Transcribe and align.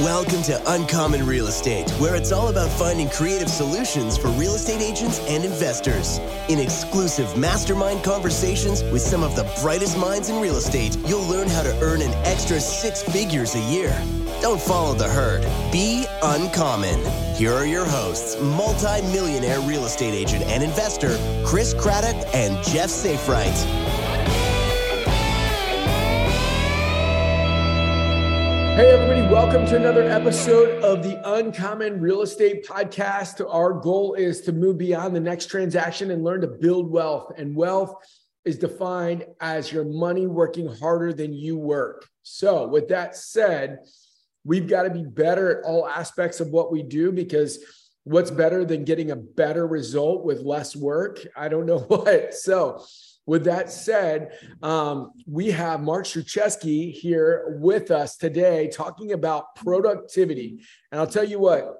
Welcome 0.00 0.42
to 0.42 0.60
Uncommon 0.74 1.24
Real 1.24 1.46
Estate, 1.46 1.90
where 1.92 2.16
it's 2.16 2.30
all 2.30 2.48
about 2.48 2.68
finding 2.68 3.08
creative 3.08 3.48
solutions 3.48 4.18
for 4.18 4.28
real 4.32 4.54
estate 4.54 4.82
agents 4.82 5.20
and 5.20 5.42
investors. 5.42 6.18
In 6.50 6.58
exclusive 6.58 7.34
mastermind 7.38 8.04
conversations 8.04 8.82
with 8.92 9.00
some 9.00 9.22
of 9.22 9.34
the 9.36 9.50
brightest 9.62 9.96
minds 9.96 10.28
in 10.28 10.38
real 10.38 10.56
estate, 10.56 10.98
you'll 11.06 11.26
learn 11.26 11.48
how 11.48 11.62
to 11.62 11.74
earn 11.80 12.02
an 12.02 12.12
extra 12.26 12.60
six 12.60 13.02
figures 13.02 13.54
a 13.54 13.60
year. 13.72 13.88
Don't 14.42 14.60
follow 14.60 14.92
the 14.92 15.08
herd. 15.08 15.40
Be 15.72 16.04
uncommon. 16.22 17.00
Here 17.34 17.54
are 17.54 17.64
your 17.64 17.86
hosts, 17.86 18.38
multi-millionaire 18.38 19.60
real 19.60 19.86
estate 19.86 20.12
agent 20.12 20.44
and 20.44 20.62
investor 20.62 21.16
Chris 21.46 21.72
Craddock 21.72 22.22
and 22.34 22.62
Jeff 22.66 22.90
Safright. 22.90 23.95
Hey, 28.76 28.90
everybody, 28.90 29.22
welcome 29.22 29.64
to 29.68 29.76
another 29.76 30.02
episode 30.02 30.84
of 30.84 31.02
the 31.02 31.18
Uncommon 31.24 31.98
Real 31.98 32.20
Estate 32.20 32.66
Podcast. 32.66 33.42
Our 33.50 33.72
goal 33.72 34.12
is 34.12 34.42
to 34.42 34.52
move 34.52 34.76
beyond 34.76 35.16
the 35.16 35.20
next 35.20 35.46
transaction 35.46 36.10
and 36.10 36.22
learn 36.22 36.42
to 36.42 36.46
build 36.46 36.90
wealth. 36.90 37.32
And 37.38 37.56
wealth 37.56 37.94
is 38.44 38.58
defined 38.58 39.24
as 39.40 39.72
your 39.72 39.86
money 39.86 40.26
working 40.26 40.68
harder 40.68 41.14
than 41.14 41.32
you 41.32 41.56
work. 41.56 42.06
So, 42.22 42.68
with 42.68 42.88
that 42.88 43.16
said, 43.16 43.78
we've 44.44 44.68
got 44.68 44.82
to 44.82 44.90
be 44.90 45.06
better 45.06 45.58
at 45.58 45.64
all 45.64 45.88
aspects 45.88 46.40
of 46.40 46.50
what 46.50 46.70
we 46.70 46.82
do 46.82 47.12
because 47.12 47.60
what's 48.04 48.30
better 48.30 48.62
than 48.62 48.84
getting 48.84 49.10
a 49.10 49.16
better 49.16 49.66
result 49.66 50.22
with 50.22 50.42
less 50.42 50.76
work? 50.76 51.26
I 51.34 51.48
don't 51.48 51.64
know 51.64 51.78
what. 51.88 52.34
So, 52.34 52.84
with 53.26 53.44
that 53.44 53.70
said, 53.70 54.38
um, 54.62 55.12
we 55.26 55.50
have 55.50 55.82
Mark 55.82 56.06
Struczewski 56.06 56.92
here 56.92 57.58
with 57.60 57.90
us 57.90 58.16
today 58.16 58.68
talking 58.68 59.12
about 59.12 59.56
productivity. 59.56 60.60
And 60.92 61.00
I'll 61.00 61.06
tell 61.06 61.24
you 61.24 61.40
what, 61.40 61.74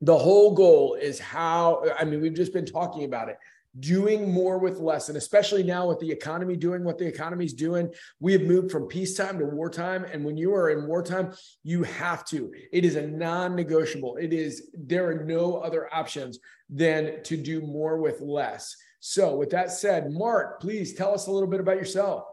the 0.00 0.18
whole 0.18 0.54
goal 0.54 0.94
is 1.00 1.18
how, 1.18 1.84
I 1.98 2.04
mean, 2.04 2.20
we've 2.20 2.34
just 2.34 2.52
been 2.52 2.66
talking 2.66 3.04
about 3.04 3.28
it 3.28 3.38
doing 3.78 4.32
more 4.32 4.58
with 4.58 4.78
less. 4.78 5.08
And 5.08 5.18
especially 5.18 5.62
now 5.62 5.88
with 5.88 6.00
the 6.00 6.10
economy 6.10 6.56
doing 6.56 6.84
what 6.84 6.98
the 6.98 7.06
economy 7.06 7.44
is 7.44 7.52
doing, 7.52 7.92
we 8.20 8.32
have 8.32 8.42
moved 8.42 8.70
from 8.70 8.86
peacetime 8.86 9.38
to 9.38 9.44
wartime. 9.44 10.04
And 10.04 10.24
when 10.24 10.36
you 10.36 10.54
are 10.54 10.70
in 10.70 10.86
wartime, 10.86 11.34
you 11.62 11.82
have 11.82 12.24
to. 12.26 12.52
It 12.72 12.84
is 12.84 12.96
a 12.96 13.06
non 13.06 13.54
negotiable. 13.54 14.16
It 14.16 14.32
is, 14.32 14.70
there 14.74 15.08
are 15.08 15.24
no 15.24 15.56
other 15.56 15.92
options 15.94 16.38
than 16.70 17.22
to 17.24 17.36
do 17.36 17.60
more 17.60 17.98
with 17.98 18.20
less. 18.20 18.76
So, 19.08 19.36
with 19.36 19.50
that 19.50 19.70
said, 19.70 20.10
Mark, 20.10 20.60
please 20.60 20.92
tell 20.92 21.14
us 21.14 21.28
a 21.28 21.30
little 21.30 21.48
bit 21.48 21.60
about 21.60 21.76
yourself. 21.76 22.24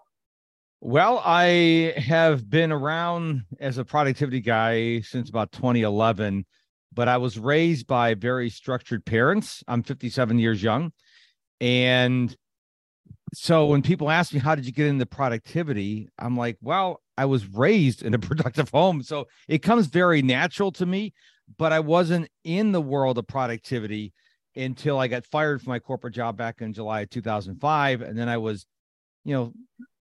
Well, 0.82 1.22
I 1.24 1.94
have 1.98 2.50
been 2.50 2.72
around 2.72 3.44
as 3.60 3.78
a 3.78 3.86
productivity 3.86 4.42
guy 4.42 5.02
since 5.02 5.30
about 5.30 5.52
2011, 5.52 6.48
but 6.92 7.08
I 7.08 7.18
was 7.18 7.38
raised 7.38 7.86
by 7.86 8.16
very 8.16 8.50
structured 8.50 9.06
parents. 9.06 9.64
I'm 9.68 9.84
57 9.84 10.40
years 10.40 10.64
young. 10.64 10.92
And 11.62 12.36
so 13.36 13.68
when 13.68 13.84
people 13.84 14.10
ask 14.10 14.34
me, 14.34 14.40
how 14.40 14.56
did 14.56 14.66
you 14.66 14.72
get 14.72 14.88
into 14.88 15.06
productivity? 15.06 16.10
I'm 16.18 16.36
like, 16.36 16.58
well, 16.60 17.04
I 17.20 17.26
was 17.26 17.46
raised 17.46 18.02
in 18.02 18.16
a 18.16 18.20
productive 18.30 18.72
home. 18.72 19.04
So 19.04 19.28
it 19.48 19.60
comes 19.60 19.86
very 19.86 20.24
natural 20.24 20.72
to 20.72 20.88
me, 20.88 21.14
but 21.56 21.72
I 21.72 21.82
wasn't 21.82 22.30
in 22.44 22.72
the 22.72 22.82
world 22.82 23.20
of 23.20 23.28
productivity 23.28 24.12
until 24.56 25.00
I 25.00 25.08
got 25.08 25.26
fired 25.26 25.62
from 25.62 25.72
my 25.72 25.80
corporate 25.80 26.14
job 26.14 26.38
back 26.38 26.62
in 26.62 26.74
July 26.74 27.02
of 27.02 27.10
2005. 27.10 28.02
And 28.02 28.18
then 28.18 28.30
I 28.30 28.38
was, 28.38 28.66
you 29.26 29.34
know, 29.34 29.54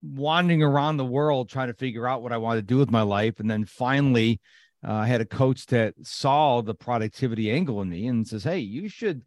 wandering 0.03 0.63
around 0.63 0.97
the 0.97 1.05
world 1.05 1.49
trying 1.49 1.69
to 1.69 1.75
figure 1.75 2.09
out 2.09 2.23
what 2.23 2.33
I 2.33 2.39
wanted 2.39 2.63
to 2.63 2.75
do 2.75 2.79
with 2.79 2.91
my 2.91 3.03
life. 3.03 3.39
And 3.41 3.51
then 3.51 3.65
finally, 3.65 4.41
uh, 4.87 4.93
I 4.93 5.07
had 5.07 5.21
a 5.21 5.27
coach 5.27 5.67
that 5.67 5.95
saw 6.03 6.61
the 6.61 6.75
productivity 6.75 7.51
angle 7.51 7.81
in 7.83 7.89
me 7.89 8.07
and 8.09 8.27
says, 8.27 8.45
Hey, 8.45 8.59
you 8.59 8.89
should 8.89 9.23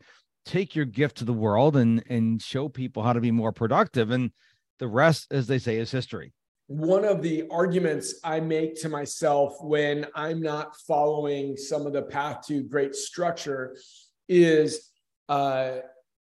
take 0.46 0.76
your 0.76 0.86
gift 0.86 1.18
to 1.18 1.26
the 1.26 1.34
world 1.34 1.76
and 1.76 2.04
and 2.08 2.42
show 2.42 2.70
people 2.70 3.04
how 3.04 3.14
to 3.14 3.22
be 3.22 3.32
more 3.32 3.52
productive. 3.52 4.12
And 4.12 4.32
the 4.80 4.88
rest, 4.88 5.28
as 5.32 5.48
they 5.48 5.60
say, 5.60 5.78
is 5.78 5.92
history. 5.92 6.34
One 6.68 7.06
of 7.06 7.22
the 7.22 7.46
arguments 7.52 8.16
I 8.24 8.40
make 8.40 8.80
to 8.82 8.90
myself 8.90 9.56
when 9.62 10.08
I'm 10.16 10.42
not 10.42 10.76
following 10.88 11.56
some 11.56 11.86
of 11.86 11.94
the 11.94 12.02
path 12.02 12.46
to 12.48 12.64
great 12.64 12.96
structure 12.96 13.78
is 14.28 14.90
uh, 15.30 15.78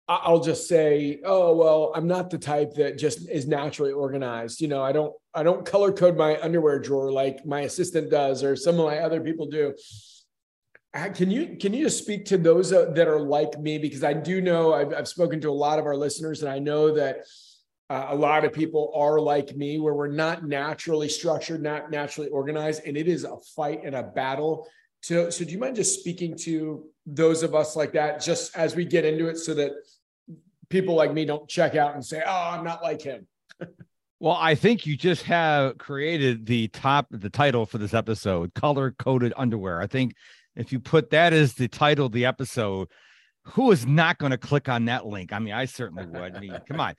I'll 0.09 0.39
just 0.39 0.67
say, 0.67 1.19
oh 1.23 1.55
well, 1.55 1.91
I'm 1.93 2.07
not 2.07 2.31
the 2.31 2.39
type 2.39 2.73
that 2.75 2.97
just 2.97 3.29
is 3.29 3.47
naturally 3.47 3.91
organized. 3.91 4.59
You 4.59 4.67
know, 4.67 4.81
I 4.81 4.91
don't 4.91 5.13
I 5.35 5.43
don't 5.43 5.63
color 5.65 5.91
code 5.91 6.17
my 6.17 6.41
underwear 6.41 6.79
drawer 6.79 7.11
like 7.11 7.45
my 7.45 7.61
assistant 7.61 8.09
does 8.09 8.43
or 8.43 8.55
some 8.55 8.79
of 8.79 8.85
my 8.85 8.99
other 8.99 9.21
people 9.21 9.45
do. 9.45 9.75
Uh, 10.95 11.09
can 11.09 11.29
you 11.29 11.57
can 11.61 11.73
you 11.73 11.83
just 11.83 11.99
speak 11.99 12.25
to 12.25 12.39
those 12.39 12.73
uh, 12.73 12.85
that 12.95 13.07
are 13.07 13.19
like 13.19 13.59
me 13.59 13.77
because 13.77 14.03
I 14.03 14.13
do 14.13 14.41
know 14.41 14.73
I've, 14.73 14.91
I've 14.93 15.07
spoken 15.07 15.39
to 15.41 15.49
a 15.49 15.51
lot 15.51 15.77
of 15.77 15.85
our 15.85 15.95
listeners 15.95 16.41
and 16.41 16.51
I 16.51 16.57
know 16.57 16.95
that 16.95 17.17
uh, 17.91 18.07
a 18.09 18.15
lot 18.15 18.45
of 18.45 18.51
people 18.51 18.91
are 18.95 19.19
like 19.19 19.55
me 19.55 19.79
where 19.79 19.93
we're 19.93 20.07
not 20.07 20.43
naturally 20.43 21.09
structured, 21.09 21.61
not 21.61 21.91
naturally 21.91 22.29
organized, 22.29 22.81
and 22.85 22.97
it 22.97 23.07
is 23.07 23.23
a 23.25 23.37
fight 23.55 23.81
and 23.83 23.95
a 23.95 24.03
battle 24.03 24.67
so, 25.01 25.29
so 25.29 25.45
do 25.45 25.51
you 25.51 25.59
mind 25.59 25.75
just 25.75 25.99
speaking 25.99 26.35
to 26.39 26.85
those 27.05 27.43
of 27.43 27.55
us 27.55 27.75
like 27.75 27.93
that, 27.93 28.21
just 28.21 28.55
as 28.55 28.75
we 28.75 28.85
get 28.85 29.05
into 29.05 29.27
it, 29.27 29.37
so 29.37 29.53
that 29.53 29.71
people 30.69 30.95
like 30.95 31.13
me 31.13 31.25
don't 31.25 31.47
check 31.49 31.75
out 31.75 31.93
and 31.95 32.05
say, 32.05 32.21
"Oh, 32.25 32.49
I'm 32.51 32.63
not 32.63 32.83
like 32.83 33.01
him." 33.01 33.27
well, 34.19 34.37
I 34.39 34.55
think 34.55 34.85
you 34.85 34.97
just 34.97 35.23
have 35.23 35.77
created 35.77 36.45
the 36.45 36.67
top, 36.69 37.07
the 37.11 37.29
title 37.29 37.65
for 37.65 37.77
this 37.77 37.93
episode, 37.93 38.53
"Color 38.53 38.91
Coded 38.99 39.33
Underwear." 39.37 39.81
I 39.81 39.87
think 39.87 40.13
if 40.55 40.71
you 40.71 40.79
put 40.79 41.09
that 41.11 41.33
as 41.33 41.53
the 41.53 41.67
title 41.67 42.07
of 42.07 42.11
the 42.11 42.25
episode, 42.25 42.89
who 43.45 43.71
is 43.71 43.85
not 43.85 44.17
going 44.17 44.31
to 44.31 44.37
click 44.37 44.67
on 44.67 44.85
that 44.85 45.05
link? 45.05 45.31
I 45.31 45.39
mean, 45.39 45.53
I 45.53 45.65
certainly 45.65 46.05
would. 46.05 46.35
I 46.35 46.39
mean, 46.39 46.57
come 46.67 46.79
on. 46.79 46.95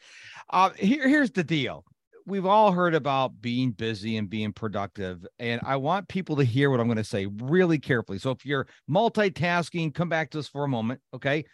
Uh, 0.48 0.70
here, 0.70 1.06
here's 1.06 1.30
the 1.30 1.44
deal 1.44 1.84
we've 2.26 2.46
all 2.46 2.72
heard 2.72 2.94
about 2.94 3.40
being 3.40 3.70
busy 3.70 4.16
and 4.16 4.30
being 4.30 4.52
productive 4.52 5.26
and 5.38 5.60
i 5.64 5.76
want 5.76 6.08
people 6.08 6.36
to 6.36 6.44
hear 6.44 6.70
what 6.70 6.80
i'm 6.80 6.86
going 6.86 6.96
to 6.96 7.04
say 7.04 7.26
really 7.42 7.78
carefully. 7.78 8.18
So 8.18 8.30
if 8.30 8.44
you're 8.44 8.66
multitasking 8.90 9.94
come 9.94 10.08
back 10.08 10.30
to 10.30 10.38
us 10.38 10.48
for 10.48 10.64
a 10.64 10.68
moment 10.68 11.00
okay? 11.14 11.44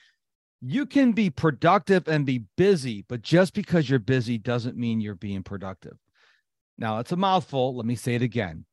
You 0.63 0.87
can 0.87 1.13
be 1.13 1.31
productive 1.31 2.09
and 2.09 2.25
be 2.25 2.45
busy 2.57 3.05
but 3.09 3.23
just 3.23 3.55
because 3.55 3.89
you're 3.89 3.99
busy 3.99 4.39
doesn't 4.39 4.77
mean 4.77 5.01
you're 5.01 5.15
being 5.15 5.43
productive. 5.43 5.97
Now 6.79 6.99
it's 6.99 7.13
a 7.13 7.17
mouthful 7.17 7.77
let 7.77 7.87
me 7.87 7.95
say 7.95 8.15
it 8.15 8.23
again. 8.23 8.65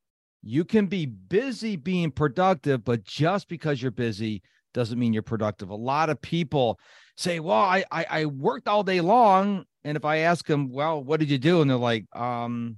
You 0.42 0.66
can 0.66 0.88
be 0.88 1.06
busy 1.06 1.76
being 1.76 2.12
productive 2.12 2.84
but 2.84 3.04
just 3.04 3.48
because 3.48 3.82
you're 3.82 3.92
busy 3.92 4.42
doesn't 4.74 5.00
mean 5.00 5.14
you're 5.14 5.22
productive. 5.22 5.70
A 5.70 5.76
lot 5.76 6.10
of 6.10 6.22
people 6.22 6.80
say 7.18 7.40
well 7.40 7.58
i 7.58 7.84
i, 7.92 8.06
I 8.10 8.26
worked 8.26 8.68
all 8.68 8.84
day 8.84 9.02
long 9.02 9.66
and 9.84 9.98
if 9.98 10.06
I 10.06 10.18
ask 10.20 10.46
them, 10.46 10.72
well, 10.72 11.04
what 11.04 11.20
did 11.20 11.30
you 11.30 11.38
do? 11.38 11.62
And 11.62 11.70
they're 11.70 11.78
like, 11.78 12.06
um, 12.16 12.78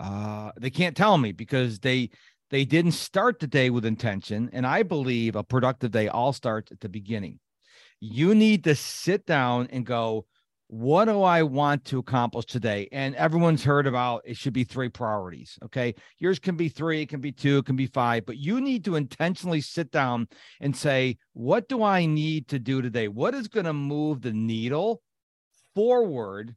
uh, 0.00 0.52
they 0.58 0.70
can't 0.70 0.96
tell 0.96 1.18
me 1.18 1.32
because 1.32 1.78
they 1.80 2.10
they 2.50 2.64
didn't 2.64 2.92
start 2.92 3.40
the 3.40 3.46
day 3.46 3.70
with 3.70 3.84
intention. 3.84 4.50
And 4.52 4.66
I 4.66 4.84
believe 4.84 5.34
a 5.34 5.42
productive 5.42 5.90
day 5.90 6.08
all 6.08 6.32
starts 6.32 6.70
at 6.70 6.80
the 6.80 6.88
beginning. 6.88 7.40
You 8.00 8.34
need 8.34 8.64
to 8.64 8.74
sit 8.74 9.26
down 9.26 9.68
and 9.70 9.84
go, 9.84 10.26
what 10.68 11.04
do 11.04 11.22
I 11.22 11.42
want 11.42 11.84
to 11.86 11.98
accomplish 11.98 12.46
today? 12.46 12.88
And 12.90 13.14
everyone's 13.14 13.62
heard 13.62 13.86
about 13.86 14.22
it 14.24 14.36
should 14.36 14.52
be 14.52 14.64
three 14.64 14.88
priorities. 14.88 15.58
Okay. 15.64 15.94
Yours 16.18 16.38
can 16.38 16.56
be 16.56 16.68
three, 16.68 17.02
it 17.02 17.08
can 17.08 17.20
be 17.20 17.32
two, 17.32 17.58
it 17.58 17.66
can 17.66 17.76
be 17.76 17.86
five, 17.86 18.26
but 18.26 18.36
you 18.36 18.60
need 18.60 18.84
to 18.86 18.96
intentionally 18.96 19.60
sit 19.60 19.90
down 19.90 20.26
and 20.60 20.76
say, 20.76 21.18
what 21.34 21.68
do 21.68 21.82
I 21.82 22.06
need 22.06 22.48
to 22.48 22.58
do 22.58 22.82
today? 22.82 23.08
What 23.08 23.34
is 23.34 23.48
going 23.48 23.66
to 23.66 23.72
move 23.72 24.22
the 24.22 24.32
needle 24.32 25.02
forward 25.76 26.56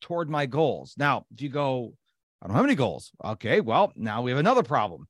toward 0.00 0.28
my 0.28 0.44
goals. 0.44 0.94
Now, 0.98 1.24
if 1.32 1.40
you 1.40 1.48
go, 1.48 1.94
I 2.42 2.46
don't 2.46 2.56
have 2.56 2.64
any 2.64 2.74
goals. 2.74 3.12
Okay, 3.24 3.60
well, 3.60 3.92
now 3.96 4.22
we 4.22 4.30
have 4.30 4.38
another 4.38 4.62
problem. 4.62 5.06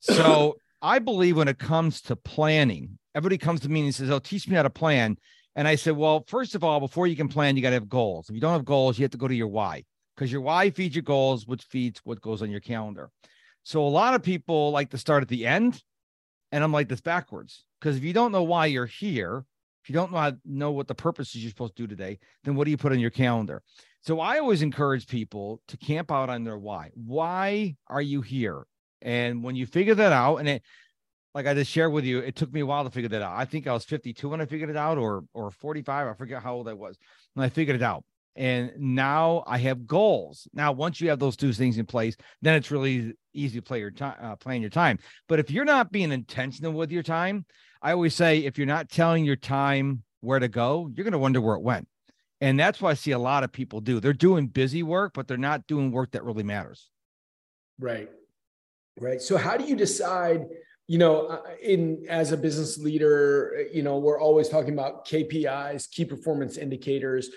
So 0.00 0.56
I 0.82 0.98
believe 0.98 1.36
when 1.36 1.48
it 1.48 1.58
comes 1.58 2.00
to 2.02 2.16
planning, 2.16 2.98
everybody 3.14 3.36
comes 3.36 3.60
to 3.60 3.68
me 3.68 3.82
and 3.82 3.94
says, 3.94 4.10
Oh, 4.10 4.18
teach 4.18 4.48
me 4.48 4.56
how 4.56 4.62
to 4.62 4.70
plan. 4.70 5.18
And 5.60 5.68
I 5.68 5.74
said, 5.74 5.94
Well, 5.94 6.24
first 6.26 6.54
of 6.54 6.64
all, 6.64 6.80
before 6.80 7.06
you 7.06 7.14
can 7.14 7.28
plan, 7.28 7.54
you 7.54 7.60
got 7.60 7.68
to 7.68 7.74
have 7.74 7.86
goals. 7.86 8.30
If 8.30 8.34
you 8.34 8.40
don't 8.40 8.54
have 8.54 8.64
goals, 8.64 8.98
you 8.98 9.02
have 9.02 9.10
to 9.10 9.18
go 9.18 9.28
to 9.28 9.34
your 9.34 9.48
why 9.48 9.84
because 10.16 10.32
your 10.32 10.40
why 10.40 10.70
feeds 10.70 10.94
your 10.94 11.02
goals, 11.02 11.46
which 11.46 11.64
feeds 11.64 12.00
what 12.02 12.22
goes 12.22 12.40
on 12.40 12.50
your 12.50 12.60
calendar. 12.60 13.10
So 13.62 13.82
a 13.82 13.88
lot 13.88 14.14
of 14.14 14.22
people 14.22 14.70
like 14.70 14.88
to 14.88 14.96
start 14.96 15.22
at 15.22 15.28
the 15.28 15.46
end. 15.46 15.82
And 16.50 16.64
I'm 16.64 16.72
like 16.72 16.88
this 16.88 17.02
backwards 17.02 17.66
because 17.78 17.98
if 17.98 18.04
you 18.04 18.14
don't 18.14 18.32
know 18.32 18.42
why 18.42 18.66
you're 18.66 18.86
here, 18.86 19.44
if 19.84 19.90
you 19.90 19.94
don't 19.94 20.10
know, 20.12 20.18
how, 20.18 20.32
know 20.46 20.70
what 20.70 20.88
the 20.88 20.94
purpose 20.94 21.34
is 21.34 21.42
you're 21.42 21.50
supposed 21.50 21.76
to 21.76 21.82
do 21.82 21.86
today, 21.86 22.18
then 22.44 22.54
what 22.54 22.64
do 22.64 22.70
you 22.70 22.78
put 22.78 22.92
on 22.92 22.98
your 22.98 23.10
calendar? 23.10 23.62
So 24.00 24.18
I 24.18 24.38
always 24.38 24.62
encourage 24.62 25.06
people 25.06 25.60
to 25.68 25.76
camp 25.76 26.10
out 26.10 26.30
on 26.30 26.42
their 26.42 26.56
why. 26.56 26.90
Why 26.94 27.76
are 27.86 28.00
you 28.00 28.22
here? 28.22 28.64
And 29.02 29.44
when 29.44 29.56
you 29.56 29.66
figure 29.66 29.94
that 29.94 30.12
out, 30.12 30.36
and 30.36 30.48
it, 30.48 30.62
like 31.34 31.46
I 31.46 31.54
just 31.54 31.70
shared 31.70 31.92
with 31.92 32.04
you, 32.04 32.18
it 32.18 32.36
took 32.36 32.52
me 32.52 32.60
a 32.60 32.66
while 32.66 32.84
to 32.84 32.90
figure 32.90 33.08
that 33.10 33.22
out. 33.22 33.36
I 33.36 33.44
think 33.44 33.66
I 33.66 33.72
was 33.72 33.84
52 33.84 34.28
when 34.28 34.40
I 34.40 34.46
figured 34.46 34.70
it 34.70 34.76
out, 34.76 34.98
or 34.98 35.24
or 35.32 35.50
45. 35.50 36.08
I 36.08 36.14
forget 36.14 36.42
how 36.42 36.54
old 36.54 36.68
I 36.68 36.74
was 36.74 36.96
when 37.34 37.44
I 37.44 37.48
figured 37.48 37.76
it 37.76 37.82
out. 37.82 38.04
And 38.36 38.72
now 38.78 39.42
I 39.46 39.58
have 39.58 39.86
goals. 39.86 40.46
Now, 40.54 40.72
once 40.72 41.00
you 41.00 41.08
have 41.10 41.18
those 41.18 41.36
two 41.36 41.52
things 41.52 41.78
in 41.78 41.86
place, 41.86 42.16
then 42.40 42.54
it's 42.54 42.70
really 42.70 43.14
easy 43.34 43.58
to 43.58 43.62
play 43.62 43.80
your 43.80 43.90
time, 43.90 44.16
uh, 44.20 44.36
plan 44.36 44.60
your 44.60 44.70
time. 44.70 44.98
But 45.28 45.40
if 45.40 45.50
you're 45.50 45.64
not 45.64 45.90
being 45.90 46.12
intentional 46.12 46.72
with 46.72 46.92
your 46.92 47.02
time, 47.02 47.44
I 47.82 47.92
always 47.92 48.14
say 48.14 48.38
if 48.38 48.56
you're 48.56 48.66
not 48.66 48.88
telling 48.88 49.24
your 49.24 49.36
time 49.36 50.04
where 50.20 50.38
to 50.38 50.48
go, 50.48 50.90
you're 50.94 51.04
going 51.04 51.12
to 51.12 51.18
wonder 51.18 51.40
where 51.40 51.56
it 51.56 51.62
went. 51.62 51.88
And 52.40 52.58
that's 52.58 52.80
what 52.80 52.90
I 52.90 52.94
see 52.94 53.10
a 53.10 53.18
lot 53.18 53.44
of 53.44 53.52
people 53.52 53.80
do. 53.80 54.00
They're 54.00 54.12
doing 54.12 54.46
busy 54.46 54.82
work, 54.82 55.12
but 55.14 55.28
they're 55.28 55.36
not 55.36 55.66
doing 55.66 55.90
work 55.90 56.12
that 56.12 56.24
really 56.24 56.42
matters. 56.42 56.88
Right. 57.78 58.08
Right. 58.98 59.20
So 59.20 59.36
how 59.36 59.56
do 59.56 59.64
you 59.64 59.76
decide, 59.76 60.46
you 60.90 60.98
know, 60.98 61.26
uh, 61.26 61.42
in 61.62 62.04
as 62.08 62.32
a 62.32 62.36
business 62.36 62.76
leader, 62.76 63.64
you 63.72 63.84
know, 63.84 63.98
we're 63.98 64.20
always 64.20 64.48
talking 64.48 64.72
about 64.72 65.06
KPIs, 65.06 65.88
key 65.88 66.04
performance 66.04 66.56
indicators 66.56 67.30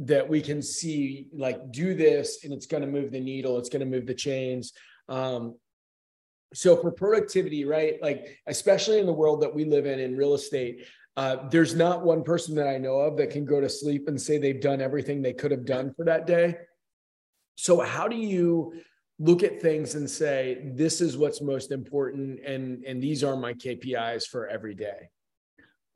that 0.00 0.28
we 0.28 0.42
can 0.42 0.60
see 0.60 1.28
like 1.32 1.72
do 1.72 1.94
this 1.94 2.44
and 2.44 2.52
it's 2.52 2.66
going 2.66 2.82
to 2.82 2.86
move 2.86 3.10
the 3.10 3.18
needle, 3.18 3.56
it's 3.56 3.70
going 3.70 3.80
to 3.80 3.86
move 3.86 4.04
the 4.04 4.12
chains. 4.12 4.74
Um, 5.08 5.56
so 6.52 6.76
for 6.76 6.92
productivity, 6.92 7.64
right? 7.64 7.94
Like 8.02 8.38
especially 8.46 8.98
in 8.98 9.06
the 9.06 9.14
world 9.14 9.40
that 9.40 9.54
we 9.54 9.64
live 9.64 9.86
in 9.86 9.98
in 9.98 10.14
real 10.14 10.34
estate, 10.34 10.84
uh, 11.16 11.48
there's 11.48 11.74
not 11.74 12.04
one 12.04 12.22
person 12.22 12.54
that 12.56 12.68
I 12.68 12.76
know 12.76 12.96
of 12.98 13.16
that 13.16 13.30
can 13.30 13.46
go 13.46 13.62
to 13.62 13.68
sleep 13.70 14.08
and 14.08 14.20
say 14.20 14.36
they've 14.36 14.60
done 14.60 14.82
everything 14.82 15.22
they 15.22 15.32
could 15.32 15.52
have 15.52 15.64
done 15.64 15.94
for 15.94 16.04
that 16.04 16.26
day. 16.26 16.54
So, 17.54 17.80
how 17.80 18.08
do 18.08 18.16
you 18.16 18.74
look 19.20 19.44
at 19.44 19.60
things 19.60 19.94
and 19.94 20.10
say, 20.10 20.58
this 20.64 21.00
is 21.00 21.16
what's 21.16 21.40
most 21.40 21.70
important, 21.70 22.40
and 22.44 22.82
and 22.84 23.00
these 23.00 23.22
are 23.22 23.36
my 23.36 23.52
KPIs 23.54 24.24
for 24.24 24.48
every 24.48 24.74
day? 24.74 25.10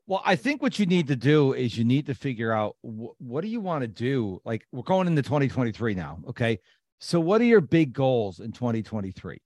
Well, 0.07 0.21
I 0.23 0.35
think 0.35 0.61
what 0.61 0.77
you 0.77 0.85
need 0.85 1.07
to 1.07 1.15
do 1.15 1.53
is 1.53 1.75
you 1.77 1.83
need 1.83 2.05
to 2.05 2.13
figure 2.13 2.53
out 2.53 2.75
wh- 2.83 3.19
what 3.19 3.41
do 3.41 3.47
you 3.47 3.59
want 3.59 3.81
to 3.81 3.87
do. 3.87 4.39
Like 4.45 4.63
we're 4.71 4.83
going 4.83 5.07
into 5.07 5.23
2023 5.23 5.95
now, 5.95 6.19
okay? 6.29 6.59
So, 6.99 7.19
what 7.19 7.41
are 7.41 7.45
your 7.45 7.61
big 7.61 7.91
goals 7.91 8.39
in 8.39 8.51
2023? 8.51 9.41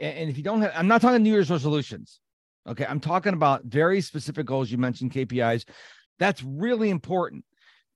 And 0.00 0.30
if 0.30 0.36
you 0.36 0.44
don't 0.44 0.62
have, 0.62 0.72
I'm 0.74 0.86
not 0.86 1.00
talking 1.00 1.22
New 1.22 1.32
Year's 1.32 1.50
resolutions. 1.50 2.20
Okay. 2.68 2.86
I'm 2.86 3.00
talking 3.00 3.32
about 3.32 3.64
very 3.64 4.00
specific 4.00 4.46
goals. 4.46 4.70
You 4.70 4.78
mentioned 4.78 5.12
KPIs. 5.12 5.64
That's 6.18 6.42
really 6.42 6.90
important 6.90 7.44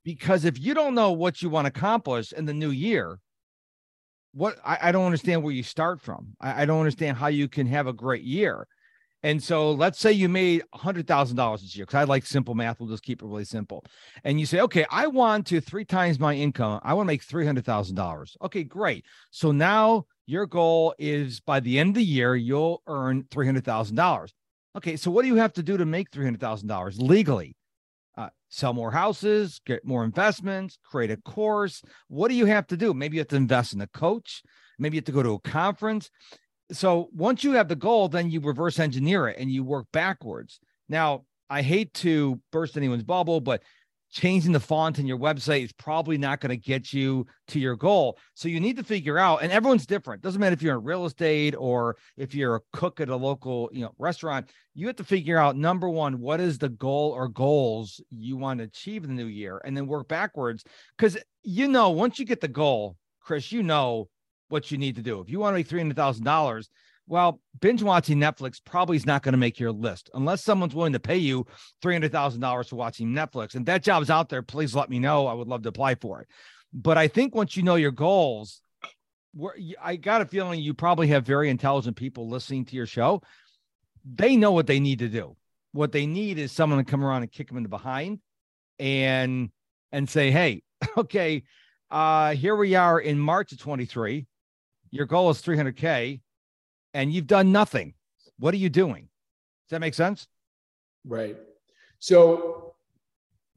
because 0.04 0.44
if 0.44 0.58
you 0.58 0.74
don't 0.74 0.94
know 0.94 1.12
what 1.12 1.42
you 1.42 1.50
want 1.50 1.66
to 1.66 1.68
accomplish 1.68 2.32
in 2.32 2.44
the 2.44 2.54
new 2.54 2.70
year, 2.70 3.18
what 4.32 4.58
I, 4.64 4.78
I 4.82 4.92
don't 4.92 5.06
understand 5.06 5.42
where 5.42 5.52
you 5.52 5.62
start 5.62 6.00
from. 6.00 6.36
I, 6.40 6.62
I, 6.62 6.64
don't 6.64 6.78
understand 6.78 7.16
how 7.16 7.28
you 7.28 7.48
can 7.48 7.66
have 7.66 7.86
a 7.86 7.92
great 7.92 8.22
year. 8.22 8.66
And 9.22 9.42
so 9.42 9.72
let's 9.72 10.00
say 10.00 10.12
you 10.12 10.28
made 10.28 10.62
$100,000 10.74 11.60
this 11.60 11.76
year, 11.76 11.84
because 11.84 11.96
I 11.96 12.04
like 12.04 12.24
simple 12.24 12.54
math. 12.54 12.80
We'll 12.80 12.88
just 12.88 13.02
keep 13.02 13.22
it 13.22 13.26
really 13.26 13.44
simple. 13.44 13.84
And 14.24 14.40
you 14.40 14.46
say, 14.46 14.60
okay, 14.60 14.86
I 14.90 15.08
want 15.08 15.46
to 15.48 15.60
three 15.60 15.84
times 15.84 16.18
my 16.18 16.34
income. 16.34 16.80
I 16.82 16.94
want 16.94 17.06
to 17.06 17.12
make 17.12 17.26
$300,000. 17.26 18.36
Okay, 18.42 18.64
great. 18.64 19.04
So 19.30 19.52
now 19.52 20.06
your 20.26 20.46
goal 20.46 20.94
is 20.98 21.40
by 21.40 21.60
the 21.60 21.78
end 21.78 21.90
of 21.90 21.94
the 21.96 22.04
year, 22.04 22.34
you'll 22.34 22.82
earn 22.86 23.24
$300,000. 23.24 24.30
Okay, 24.76 24.96
so 24.96 25.10
what 25.10 25.22
do 25.22 25.28
you 25.28 25.36
have 25.36 25.52
to 25.54 25.62
do 25.62 25.76
to 25.76 25.84
make 25.84 26.10
$300,000 26.10 26.98
legally? 26.98 27.56
Sell 28.50 28.72
more 28.72 28.90
houses, 28.90 29.60
get 29.64 29.86
more 29.86 30.04
investments, 30.04 30.78
create 30.84 31.10
a 31.10 31.16
course. 31.16 31.82
What 32.08 32.28
do 32.28 32.34
you 32.34 32.46
have 32.46 32.66
to 32.68 32.76
do? 32.76 32.92
Maybe 32.92 33.16
you 33.16 33.20
have 33.20 33.28
to 33.28 33.36
invest 33.36 33.72
in 33.72 33.80
a 33.80 33.86
coach. 33.86 34.42
Maybe 34.78 34.96
you 34.96 34.98
have 34.98 35.06
to 35.06 35.12
go 35.12 35.22
to 35.22 35.34
a 35.34 35.40
conference. 35.40 36.10
So 36.72 37.08
once 37.12 37.44
you 37.44 37.52
have 37.52 37.68
the 37.68 37.76
goal, 37.76 38.08
then 38.08 38.30
you 38.30 38.40
reverse 38.40 38.78
engineer 38.78 39.28
it 39.28 39.38
and 39.38 39.50
you 39.50 39.64
work 39.64 39.86
backwards. 39.92 40.60
Now, 40.88 41.24
I 41.48 41.62
hate 41.62 41.94
to 41.94 42.40
burst 42.52 42.76
anyone's 42.76 43.02
bubble, 43.02 43.40
but 43.40 43.62
changing 44.10 44.52
the 44.52 44.60
font 44.60 44.98
in 44.98 45.06
your 45.06 45.18
website 45.18 45.64
is 45.64 45.72
probably 45.72 46.18
not 46.18 46.40
going 46.40 46.50
to 46.50 46.56
get 46.56 46.92
you 46.92 47.26
to 47.48 47.60
your 47.60 47.76
goal. 47.76 48.18
So 48.34 48.48
you 48.48 48.60
need 48.60 48.76
to 48.76 48.84
figure 48.84 49.18
out, 49.18 49.42
and 49.42 49.52
everyone's 49.52 49.86
different. 49.86 50.22
Doesn't 50.22 50.40
matter 50.40 50.52
if 50.52 50.62
you're 50.62 50.78
in 50.78 50.84
real 50.84 51.06
estate 51.06 51.54
or 51.56 51.96
if 52.16 52.34
you're 52.34 52.56
a 52.56 52.60
cook 52.72 53.00
at 53.00 53.08
a 53.08 53.16
local, 53.16 53.70
you 53.72 53.82
know, 53.82 53.92
restaurant. 53.98 54.50
You 54.74 54.86
have 54.88 54.96
to 54.96 55.04
figure 55.04 55.38
out 55.38 55.56
number 55.56 55.88
one, 55.88 56.20
what 56.20 56.40
is 56.40 56.58
the 56.58 56.68
goal 56.68 57.10
or 57.10 57.28
goals 57.28 58.00
you 58.10 58.36
want 58.36 58.58
to 58.58 58.64
achieve 58.64 59.04
in 59.04 59.14
the 59.14 59.22
new 59.22 59.28
year, 59.28 59.60
and 59.64 59.76
then 59.76 59.86
work 59.86 60.08
backwards. 60.08 60.64
Because 60.96 61.16
you 61.42 61.68
know, 61.68 61.90
once 61.90 62.18
you 62.18 62.24
get 62.24 62.40
the 62.40 62.48
goal, 62.48 62.96
Chris, 63.20 63.52
you 63.52 63.62
know 63.62 64.08
what 64.48 64.70
you 64.70 64.78
need 64.78 64.96
to 64.96 65.02
do. 65.02 65.20
If 65.20 65.30
you 65.30 65.38
want 65.38 65.54
to 65.54 65.58
make 65.58 65.68
three 65.68 65.80
hundred 65.80 65.96
thousand 65.96 66.24
dollars, 66.24 66.68
well, 67.10 67.40
binge 67.60 67.82
watching 67.82 68.18
Netflix 68.18 68.64
probably 68.64 68.96
is 68.96 69.04
not 69.04 69.24
going 69.24 69.32
to 69.32 69.38
make 69.38 69.58
your 69.58 69.72
list 69.72 70.10
unless 70.14 70.44
someone's 70.44 70.76
willing 70.76 70.92
to 70.92 71.00
pay 71.00 71.16
you 71.16 71.44
$300,000 71.82 72.68
for 72.68 72.76
watching 72.76 73.08
Netflix. 73.08 73.56
And 73.56 73.66
that 73.66 73.82
job's 73.82 74.10
out 74.10 74.28
there. 74.28 74.42
Please 74.42 74.76
let 74.76 74.88
me 74.88 75.00
know. 75.00 75.26
I 75.26 75.32
would 75.32 75.48
love 75.48 75.62
to 75.62 75.70
apply 75.70 75.96
for 75.96 76.20
it. 76.20 76.28
But 76.72 76.98
I 76.98 77.08
think 77.08 77.34
once 77.34 77.56
you 77.56 77.64
know 77.64 77.74
your 77.74 77.90
goals, 77.90 78.62
I 79.82 79.96
got 79.96 80.20
a 80.20 80.24
feeling 80.24 80.60
you 80.60 80.72
probably 80.72 81.08
have 81.08 81.26
very 81.26 81.50
intelligent 81.50 81.96
people 81.96 82.28
listening 82.28 82.64
to 82.66 82.76
your 82.76 82.86
show. 82.86 83.22
They 84.04 84.36
know 84.36 84.52
what 84.52 84.68
they 84.68 84.78
need 84.78 85.00
to 85.00 85.08
do. 85.08 85.36
What 85.72 85.90
they 85.90 86.06
need 86.06 86.38
is 86.38 86.52
someone 86.52 86.78
to 86.78 86.88
come 86.88 87.04
around 87.04 87.22
and 87.22 87.32
kick 87.32 87.48
them 87.48 87.56
in 87.56 87.64
the 87.64 87.68
behind 87.68 88.20
and 88.78 89.50
and 89.90 90.08
say, 90.08 90.30
"Hey, 90.30 90.62
okay, 90.96 91.42
uh 91.90 92.34
here 92.34 92.54
we 92.54 92.76
are 92.76 93.00
in 93.00 93.18
March 93.18 93.50
of 93.52 93.58
23. 93.58 94.26
Your 94.92 95.06
goal 95.06 95.30
is 95.30 95.42
300k 95.42 96.20
and 96.94 97.12
you've 97.12 97.26
done 97.26 97.52
nothing. 97.52 97.94
What 98.38 98.54
are 98.54 98.58
you 98.58 98.70
doing? 98.70 99.02
Does 99.02 99.70
that 99.70 99.80
make 99.80 99.94
sense? 99.94 100.26
Right. 101.04 101.36
So 101.98 102.74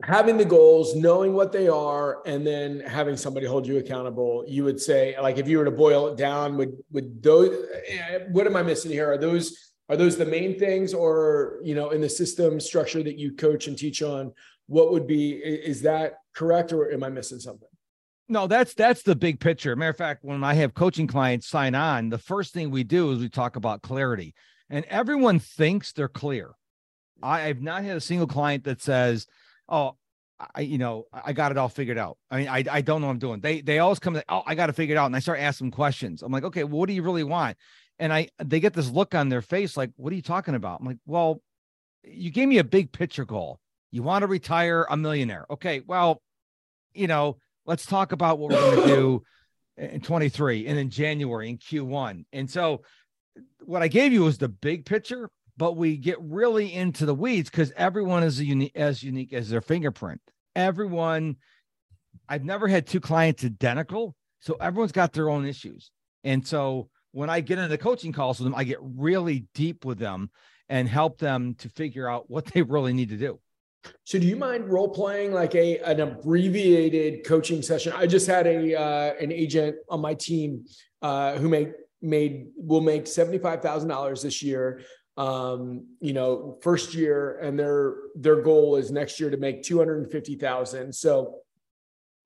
having 0.04 0.38
the 0.38 0.46
goals, 0.46 0.96
knowing 0.96 1.34
what 1.34 1.52
they 1.52 1.68
are, 1.68 2.22
and 2.26 2.46
then 2.46 2.82
having 2.82 3.16
somebody 3.16 3.46
hold 3.46 3.66
you 3.66 3.78
accountable, 3.78 4.44
you 4.48 4.64
would 4.64 4.80
say, 4.80 5.16
like 5.22 5.38
if 5.38 5.48
you 5.48 5.58
were 5.58 5.66
to 5.66 5.72
boil 5.72 6.08
it 6.08 6.18
down, 6.18 6.58
would 6.58 6.78
would 6.92 7.24
those 7.24 7.68
eh, 7.88 8.20
what 8.32 8.46
am 8.46 8.56
I 8.56 8.64
missing 8.64 8.92
here? 8.92 9.12
Are 9.12 9.18
those 9.18 9.74
are 9.90 9.98
those 9.98 10.18
the 10.18 10.26
main 10.26 10.58
things 10.58 10.94
or 10.94 11.60
you 11.64 11.76
know 11.76 11.92
in 11.92 12.02
the 12.02 12.10
system 12.10 12.60
structure 12.60 13.04
that 13.04 13.18
you 13.18 13.34
coach 13.36 13.68
and 13.68 13.78
teach 13.78 14.02
on 14.02 14.34
what 14.68 14.92
would 14.92 15.08
be 15.08 15.32
is 15.32 15.82
that 15.82 16.20
correct 16.34 16.72
or 16.72 16.92
am 16.92 17.04
i 17.04 17.10
missing 17.10 17.40
something 17.40 17.70
no, 18.34 18.48
that's 18.48 18.74
that's 18.74 19.04
the 19.04 19.16
big 19.16 19.40
picture. 19.40 19.76
Matter 19.76 19.92
of 19.92 19.98
fact, 19.98 20.26
when 20.26 20.44
I 20.44 20.56
have 20.56 20.74
coaching 20.74 21.06
clients 21.08 21.48
sign 21.48 21.76
on, 21.76 22.10
the 22.10 22.18
first 22.18 22.52
thing 22.52 22.72
we 22.72 22.84
do 22.84 23.12
is 23.12 23.20
we 23.20 23.30
talk 23.30 23.56
about 23.56 23.84
clarity. 23.84 24.34
And 24.70 24.84
everyone 24.86 25.38
thinks 25.38 25.94
they're 25.94 26.08
clear. 26.08 26.52
I, 27.22 27.42
have 27.42 27.62
not 27.62 27.84
had 27.84 27.96
a 27.96 28.02
single 28.02 28.26
client 28.26 28.64
that 28.64 28.82
says, 28.82 29.28
Oh, 29.70 29.98
I, 30.56 30.62
you 30.62 30.80
know, 30.80 31.06
I 31.14 31.32
got 31.32 31.52
it 31.52 31.58
all 31.58 31.70
figured 31.70 32.00
out. 32.00 32.18
I 32.32 32.38
mean, 32.38 32.48
I, 32.48 32.64
I 32.70 32.82
don't 32.82 33.02
know 33.02 33.08
what 33.08 33.14
I'm 33.14 33.20
doing. 33.20 33.40
They 33.40 33.62
they 33.62 33.78
always 33.78 34.00
come, 34.00 34.20
oh, 34.28 34.44
I 34.46 34.56
got 34.56 34.66
to 34.66 34.74
figure 34.74 34.96
it 34.96 35.00
out. 35.00 35.06
And 35.06 35.16
I 35.16 35.20
start 35.20 35.40
asking 35.40 35.72
questions. 35.72 36.24
I'm 36.24 36.32
like, 36.32 36.44
okay, 36.44 36.64
well, 36.64 36.80
what 36.80 36.88
do 36.88 36.94
you 36.94 37.04
really 37.04 37.24
want? 37.24 37.56
And 38.00 38.12
I 38.12 38.30
they 38.44 38.60
get 38.60 38.74
this 38.74 38.90
look 38.90 39.14
on 39.14 39.30
their 39.30 39.44
face, 39.44 39.78
like, 39.78 39.92
what 39.96 40.12
are 40.12 40.16
you 40.16 40.24
talking 40.24 40.56
about? 40.56 40.80
I'm 40.80 40.88
like, 40.88 40.98
well, 41.06 41.40
you 42.04 42.32
gave 42.32 42.48
me 42.48 42.58
a 42.58 42.64
big 42.64 42.92
picture 42.92 43.26
goal. 43.26 43.60
You 43.92 44.02
want 44.02 44.24
to 44.24 44.28
retire 44.28 44.88
a 44.90 44.98
millionaire. 44.98 45.46
Okay, 45.52 45.84
well, 45.86 46.20
you 46.96 47.06
know, 47.06 47.38
let's 47.66 47.86
talk 47.86 48.12
about 48.12 48.40
what 48.40 48.52
we're 48.52 48.76
going 48.76 48.88
to 48.88 48.96
do 48.96 49.24
in 49.78 50.02
23 50.02 50.68
and 50.68 50.78
in 50.78 50.90
January 50.90 51.50
in 51.50 51.58
Q1. 51.58 52.26
And 52.32 52.50
so 52.50 52.82
what 53.66 53.82
I 53.82 53.88
gave 53.88 54.14
you 54.14 54.24
was 54.24 54.38
the 54.38 54.50
big 54.50 54.86
picture, 54.86 55.30
but 55.58 55.78
we 55.78 55.98
get 55.98 56.18
really 56.22 56.74
into 56.74 57.06
the 57.06 57.16
weeds 57.16 57.50
because 57.50 57.72
everyone 57.76 58.24
is 58.24 58.42
unique 58.42 58.76
as 58.76 59.04
unique 59.04 59.34
as 59.34 59.50
their 59.50 59.62
fingerprint. 59.62 60.22
Everyone, 60.56 61.38
I've 62.30 62.44
never 62.44 62.68
had 62.68 62.86
two 62.86 63.00
clients 63.00 63.44
identical. 63.44 64.16
So 64.42 64.56
everyone's 64.60 64.92
got 64.92 65.14
their 65.14 65.30
own 65.30 65.46
issues. 65.46 65.90
And 66.24 66.46
so 66.46 66.90
when 67.12 67.30
I 67.30 67.40
get 67.42 67.58
into 67.58 67.70
the 67.70 67.78
coaching 67.78 68.12
calls 68.12 68.40
with 68.40 68.46
them, 68.46 68.56
I 68.56 68.64
get 68.64 68.80
really 68.82 69.46
deep 69.54 69.86
with 69.86 70.00
them 70.00 70.30
and 70.70 70.88
help 70.88 71.18
them 71.18 71.56
to 71.56 71.70
figure 71.70 72.10
out 72.10 72.30
what 72.30 72.46
they 72.46 72.62
really 72.62 72.94
need 72.94 73.10
to 73.10 73.18
do. 73.18 73.40
So, 74.06 74.20
do 74.20 74.28
you 74.28 74.36
mind 74.36 74.70
role 74.70 74.90
playing 74.90 75.32
like 75.32 75.56
a 75.56 75.80
an 75.80 76.00
abbreviated 76.00 77.26
coaching 77.26 77.62
session? 77.62 77.94
I 77.96 78.06
just 78.06 78.28
had 78.28 78.48
a 78.48 78.80
uh, 78.80 79.14
an 79.20 79.32
agent 79.32 79.78
on 79.90 80.02
my 80.02 80.14
team 80.14 80.66
uh, 81.02 81.38
who 81.38 81.50
made 81.50 81.74
made 82.02 82.48
will 82.56 82.82
make 82.82 83.08
seventy 83.08 83.38
five 83.38 83.62
thousand 83.62 83.90
dollars 83.90 84.22
this 84.22 84.42
year. 84.44 84.82
Um, 85.16 85.86
you 86.00 86.14
know, 86.14 86.58
first 86.62 86.94
year, 86.94 87.40
and 87.40 87.58
their 87.58 87.96
their 88.16 88.42
goal 88.42 88.76
is 88.76 88.92
next 88.92 89.20
year 89.20 89.30
to 89.30 89.38
make 89.38 89.64
two 89.64 89.78
hundred 89.78 90.00
and 90.04 90.12
fifty 90.12 90.36
thousand. 90.36 90.94
So, 90.94 91.40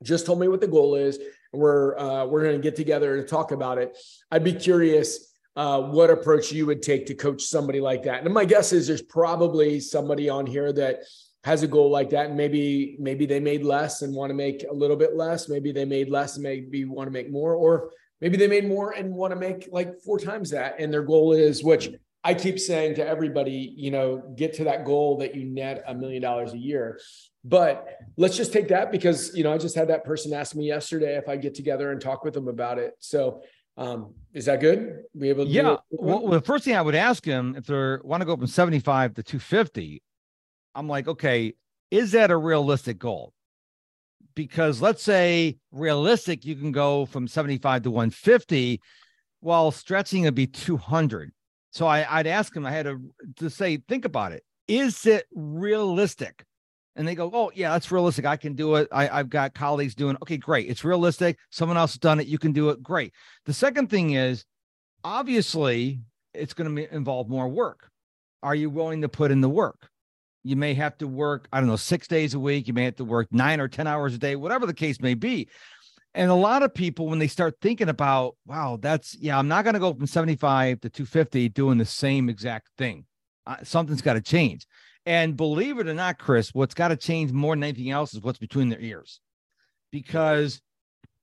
just 0.04 0.26
told 0.26 0.40
me 0.40 0.48
what 0.48 0.62
the 0.62 0.68
goal 0.68 0.96
is, 0.96 1.18
and 1.18 1.62
we're 1.62 1.98
uh, 1.98 2.26
we're 2.26 2.44
going 2.44 2.56
to 2.56 2.62
get 2.62 2.76
together 2.76 3.22
to 3.22 3.28
talk 3.28 3.52
about 3.52 3.78
it. 3.78 3.98
I'd 4.32 4.44
be 4.44 4.54
curious. 4.54 5.34
Uh, 5.56 5.82
what 5.82 6.12
approach 6.12 6.52
you 6.52 6.68
would 6.68 6.84
take 6.84 7.08
to 7.08 7.16
coach 7.16 7.42
somebody 7.42 7.82
like 7.82 8.04
that? 8.04 8.24
And 8.24 8.32
my 8.32 8.46
guess 8.46 8.72
is 8.72 8.86
there's 8.86 9.02
probably 9.02 9.80
somebody 9.80 10.30
on 10.30 10.46
here 10.46 10.72
that 10.72 11.00
has 11.48 11.64
a 11.64 11.68
goal 11.68 11.90
like 11.90 12.10
that 12.10 12.28
and 12.28 12.38
maybe 12.38 12.98
maybe 13.00 13.26
they 13.26 13.40
made 13.40 13.64
less 13.64 14.02
and 14.02 14.14
want 14.14 14.30
to 14.30 14.34
make 14.46 14.66
a 14.70 14.74
little 14.74 14.98
bit 15.04 15.16
less 15.16 15.48
maybe 15.48 15.72
they 15.72 15.86
made 15.86 16.10
less 16.10 16.36
and 16.36 16.44
maybe 16.44 16.84
want 16.86 17.08
to 17.08 17.12
make 17.12 17.32
more 17.32 17.54
or 17.56 17.92
maybe 18.22 18.36
they 18.38 18.48
made 18.48 18.68
more 18.68 18.92
and 18.92 19.14
want 19.14 19.32
to 19.32 19.40
make 19.40 19.70
like 19.72 19.90
four 20.06 20.20
times 20.20 20.50
that 20.50 20.76
and 20.80 20.92
their 20.92 21.04
goal 21.04 21.32
is 21.32 21.64
which 21.64 21.90
i 22.24 22.34
keep 22.34 22.60
saying 22.60 22.94
to 22.94 23.08
everybody 23.16 23.74
you 23.78 23.92
know 23.92 24.08
get 24.36 24.54
to 24.54 24.66
that 24.66 24.84
goal 24.84 25.18
that 25.18 25.36
you 25.36 25.46
net 25.46 25.84
a 25.88 25.94
million 25.96 26.22
dollars 26.22 26.54
a 26.54 26.58
year 26.58 27.00
But 27.48 27.88
let's 28.18 28.36
just 28.36 28.52
take 28.52 28.68
that 28.70 28.92
because 28.92 29.34
you 29.34 29.44
know 29.44 29.54
I 29.54 29.58
just 29.58 29.76
had 29.76 29.88
that 29.88 30.04
person 30.04 30.34
ask 30.34 30.54
me 30.54 30.68
yesterday 30.68 31.16
if 31.16 31.30
I 31.30 31.38
get 31.38 31.56
together 31.56 31.92
and 31.94 32.02
talk 32.02 32.26
with 32.26 32.34
them 32.34 32.50
about 32.50 32.78
it. 32.78 32.96
So 33.00 33.42
um, 33.78 34.16
is 34.34 34.46
that 34.46 34.60
good? 34.60 35.04
Be 35.18 35.30
able 35.30 35.46
to 35.46 35.50
yeah. 35.50 35.78
Well, 35.92 36.28
the 36.28 36.42
first 36.42 36.66
thing 36.66 36.76
I 36.76 36.82
would 36.82 36.96
ask 36.96 37.24
him 37.24 37.56
if 37.56 37.66
they 37.66 37.98
want 38.04 38.22
to 38.22 38.26
go 38.26 38.36
from 38.36 38.48
75 38.48 39.14
to 39.14 39.24
250, 39.24 40.02
I'm 40.78 40.88
like, 40.88 41.08
okay, 41.08 41.56
is 41.90 42.12
that 42.12 42.30
a 42.30 42.38
realistic 42.38 43.00
goal? 43.00 43.34
Because 44.36 44.80
let's 44.80 45.02
say 45.02 45.58
realistic, 45.72 46.46
you 46.46 46.56
can 46.56 46.72
go 46.72 47.08
from 47.08 47.28
75 47.28 47.82
to 47.84 47.92
150, 47.92 48.80
while 49.40 49.72
stretching 49.72 50.24
would 50.24 50.36
be 50.36 50.46
200. 50.46 51.32
So 51.72 51.88
I, 51.88 52.18
would 52.18 52.28
ask 52.28 52.56
him, 52.56 52.66
I 52.66 52.72
had 52.72 52.86
to, 52.86 53.02
to 53.38 53.50
say, 53.50 53.78
think 53.88 54.06
about 54.06 54.34
it. 54.34 54.44
Is 54.68 55.06
it 55.08 55.26
realistic? 55.34 56.46
and 56.96 57.08
they 57.08 57.14
go, 57.14 57.30
"Oh 57.32 57.52
yeah, 57.54 57.74
that's 57.74 57.92
realistic. 57.92 58.26
I 58.26 58.38
can 58.38 58.56
do 58.56 58.74
it. 58.74 58.88
I, 58.92 59.06
have 59.06 59.30
got 59.30 59.54
colleagues 59.54 59.94
doing. 59.94 60.18
Okay, 60.24 60.38
great. 60.38 60.68
It's 60.68 60.84
realistic. 60.84 61.38
Someone 61.52 61.78
else 61.78 61.92
has 61.92 62.00
done 62.00 62.20
it. 62.20 62.26
You 62.26 62.40
can 62.40 62.54
do 62.54 62.70
it. 62.70 62.82
Great." 62.82 63.14
The 63.46 63.54
second 63.54 63.92
thing 63.92 64.16
is, 64.16 64.46
obviously, 65.04 66.02
it's 66.34 66.56
going 66.56 66.76
to 66.76 66.96
involve 66.96 67.30
more 67.30 67.48
work. 67.48 67.92
Are 68.42 68.56
you 68.56 68.72
willing 68.72 69.04
to 69.04 69.10
put 69.10 69.30
in 69.30 69.42
the 69.42 69.50
work? 69.50 69.90
You 70.48 70.56
may 70.56 70.74
have 70.76 70.98
to 71.00 71.08
work, 71.08 71.48
I 71.52 71.60
don't 71.60 71.68
know, 71.68 71.76
six 71.76 72.08
days 72.08 72.34
a 72.34 72.40
week. 72.40 72.68
You 72.68 72.74
may 72.74 72.86
have 72.86 72.96
to 72.98 73.06
work 73.06 73.28
nine 73.32 73.60
or 73.60 73.68
ten 73.68 73.86
hours 73.86 74.14
a 74.14 74.18
day, 74.18 74.36
whatever 74.36 74.66
the 74.66 74.74
case 74.74 75.02
may 75.02 75.14
be. 75.14 75.50
And 76.14 76.32
a 76.32 76.36
lot 76.36 76.64
of 76.64 76.74
people, 76.74 77.08
when 77.08 77.20
they 77.20 77.28
start 77.28 77.56
thinking 77.62 77.90
about, 77.90 78.36
wow, 78.46 78.80
that's 78.82 79.16
yeah, 79.16 79.38
I'm 79.38 79.48
not 79.48 79.66
going 79.66 79.74
to 79.74 79.80
go 79.80 79.94
from 79.94 80.08
75 80.08 80.82
to 80.82 80.90
250 80.90 81.50
doing 81.50 81.78
the 81.78 81.86
same 81.86 82.30
exact 82.30 82.70
thing. 82.78 83.06
Uh, 83.46 83.58
something's 83.64 84.02
got 84.02 84.14
to 84.14 84.22
change. 84.22 84.66
And 85.06 85.38
believe 85.38 85.80
it 85.80 85.88
or 85.88 85.94
not, 85.94 86.18
Chris, 86.18 86.54
what's 86.54 86.74
got 86.74 86.90
to 86.90 86.98
change 86.98 87.32
more 87.32 87.56
than 87.56 87.64
anything 87.64 87.92
else 87.92 88.14
is 88.14 88.22
what's 88.22 88.40
between 88.40 88.70
their 88.70 88.82
ears. 88.82 89.20
Because 89.92 90.62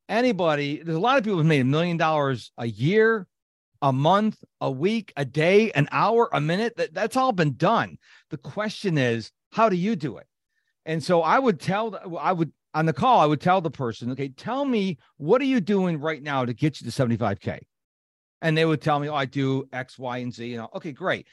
anybody, 0.09 0.83
there's 0.83 0.97
a 0.97 1.01
lot 1.01 1.19
of 1.19 1.25
people 1.25 1.39
who've 1.39 1.47
made 1.47 1.61
a 1.61 1.65
million 1.65 1.97
dollars 1.97 2.53
a 2.57 2.67
year, 2.67 3.27
a 3.85 3.93
month, 3.93 4.43
a 4.63 4.71
week, 4.71 5.13
a 5.15 5.27
day, 5.27 5.71
an 5.73 5.87
hour, 5.93 6.31
a 6.33 6.41
minute. 6.41 6.75
That, 6.79 6.95
that's 6.95 7.19
all 7.19 7.33
been 7.33 7.55
done. 7.55 7.99
The 8.31 8.39
question 8.39 8.97
is, 8.97 9.31
how 9.53 9.69
do 9.69 9.77
you 9.77 9.95
do 9.95 10.17
it? 10.17 10.27
And 10.87 11.05
so 11.05 11.21
I 11.21 11.39
would 11.39 11.61
tell, 11.61 11.95
I 12.19 12.33
would, 12.33 12.51
on 12.73 12.87
the 12.87 12.95
call, 12.95 13.21
I 13.21 13.27
would 13.27 13.43
tell 13.43 13.61
the 13.61 13.71
person, 13.71 14.11
okay, 14.13 14.31
tell 14.31 14.65
me 14.65 14.97
what 15.19 15.43
are 15.43 15.45
you 15.45 15.61
doing 15.61 16.01
right 16.01 16.23
now 16.23 16.47
to 16.47 16.55
get 16.55 16.81
you 16.81 16.91
to 16.91 17.03
75K? 17.07 17.59
And 18.41 18.57
they 18.57 18.65
would 18.65 18.81
tell 18.81 18.99
me, 18.99 19.09
oh, 19.11 19.15
I 19.15 19.27
do 19.27 19.69
X, 19.71 19.99
Y, 19.99 20.17
and 20.19 20.33
Z. 20.33 20.47
You 20.47 20.57
know, 20.57 20.71
okay, 20.77 20.93
great. 20.93 21.27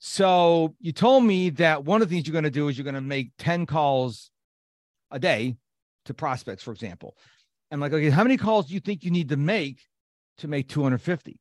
So 0.00 0.74
you 0.80 0.90
told 0.90 1.22
me 1.22 1.50
that 1.50 1.84
one 1.84 2.02
of 2.02 2.08
the 2.08 2.16
things 2.16 2.26
you're 2.26 2.32
going 2.32 2.42
to 2.42 2.50
do 2.50 2.66
is 2.66 2.76
you're 2.76 2.82
going 2.82 2.96
to 2.96 3.00
make 3.00 3.30
10 3.38 3.66
calls 3.66 4.32
a 5.12 5.20
day 5.20 5.54
to 6.06 6.14
prospects, 6.14 6.64
for 6.64 6.72
example. 6.72 7.16
I'm 7.70 7.78
like, 7.78 7.92
okay, 7.92 8.10
how 8.10 8.24
many 8.24 8.36
calls 8.36 8.66
do 8.66 8.74
you 8.74 8.80
think 8.80 9.04
you 9.04 9.12
need 9.12 9.28
to 9.28 9.36
make 9.36 9.82
to 10.38 10.48
make 10.48 10.68
250? 10.68 11.38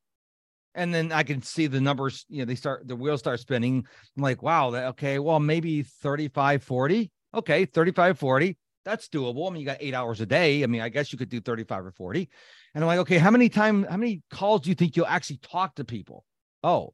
And 0.74 0.94
then 0.94 1.12
I 1.12 1.24
can 1.24 1.42
see 1.42 1.68
the 1.68 1.82
numbers, 1.82 2.26
you 2.30 2.40
know, 2.40 2.46
they 2.46 2.56
start, 2.56 2.88
the 2.88 2.96
wheels 2.96 3.20
start 3.20 3.40
spinning. 3.40 3.86
I'm 4.16 4.24
like, 4.24 4.42
wow, 4.42 4.74
okay, 4.74 5.20
well, 5.20 5.40
maybe 5.40 5.84
35, 5.84 6.64
40. 6.64 7.12
Okay, 7.34 7.66
35, 7.66 8.18
40. 8.18 8.58
That's 8.84 9.10
doable. 9.10 9.50
I 9.50 9.54
mean, 9.54 9.62
you 9.62 9.66
got 9.66 9.78
eight 9.80 9.94
hours 9.94 10.22
a 10.22 10.26
day. 10.26 10.64
I 10.64 10.68
mean, 10.68 10.82
I 10.82 10.90
guess 10.90 11.12
you 11.12 11.20
could 11.20 11.30
do 11.30 11.42
35 11.42 11.86
or 11.88 11.92
40. 11.92 12.30
And 12.74 12.84
I'm 12.84 12.88
like, 12.88 13.00
okay, 13.00 13.18
how 13.18 13.32
many 13.32 13.50
time, 13.50 13.84
how 13.84 13.98
many 13.98 14.22
calls 14.32 14.62
do 14.62 14.70
you 14.70 14.76
think 14.76 14.96
you'll 14.96 15.06
actually 15.08 15.38
talk 15.38 15.76
to 15.76 15.84
people? 15.84 16.26
Oh, 16.64 16.94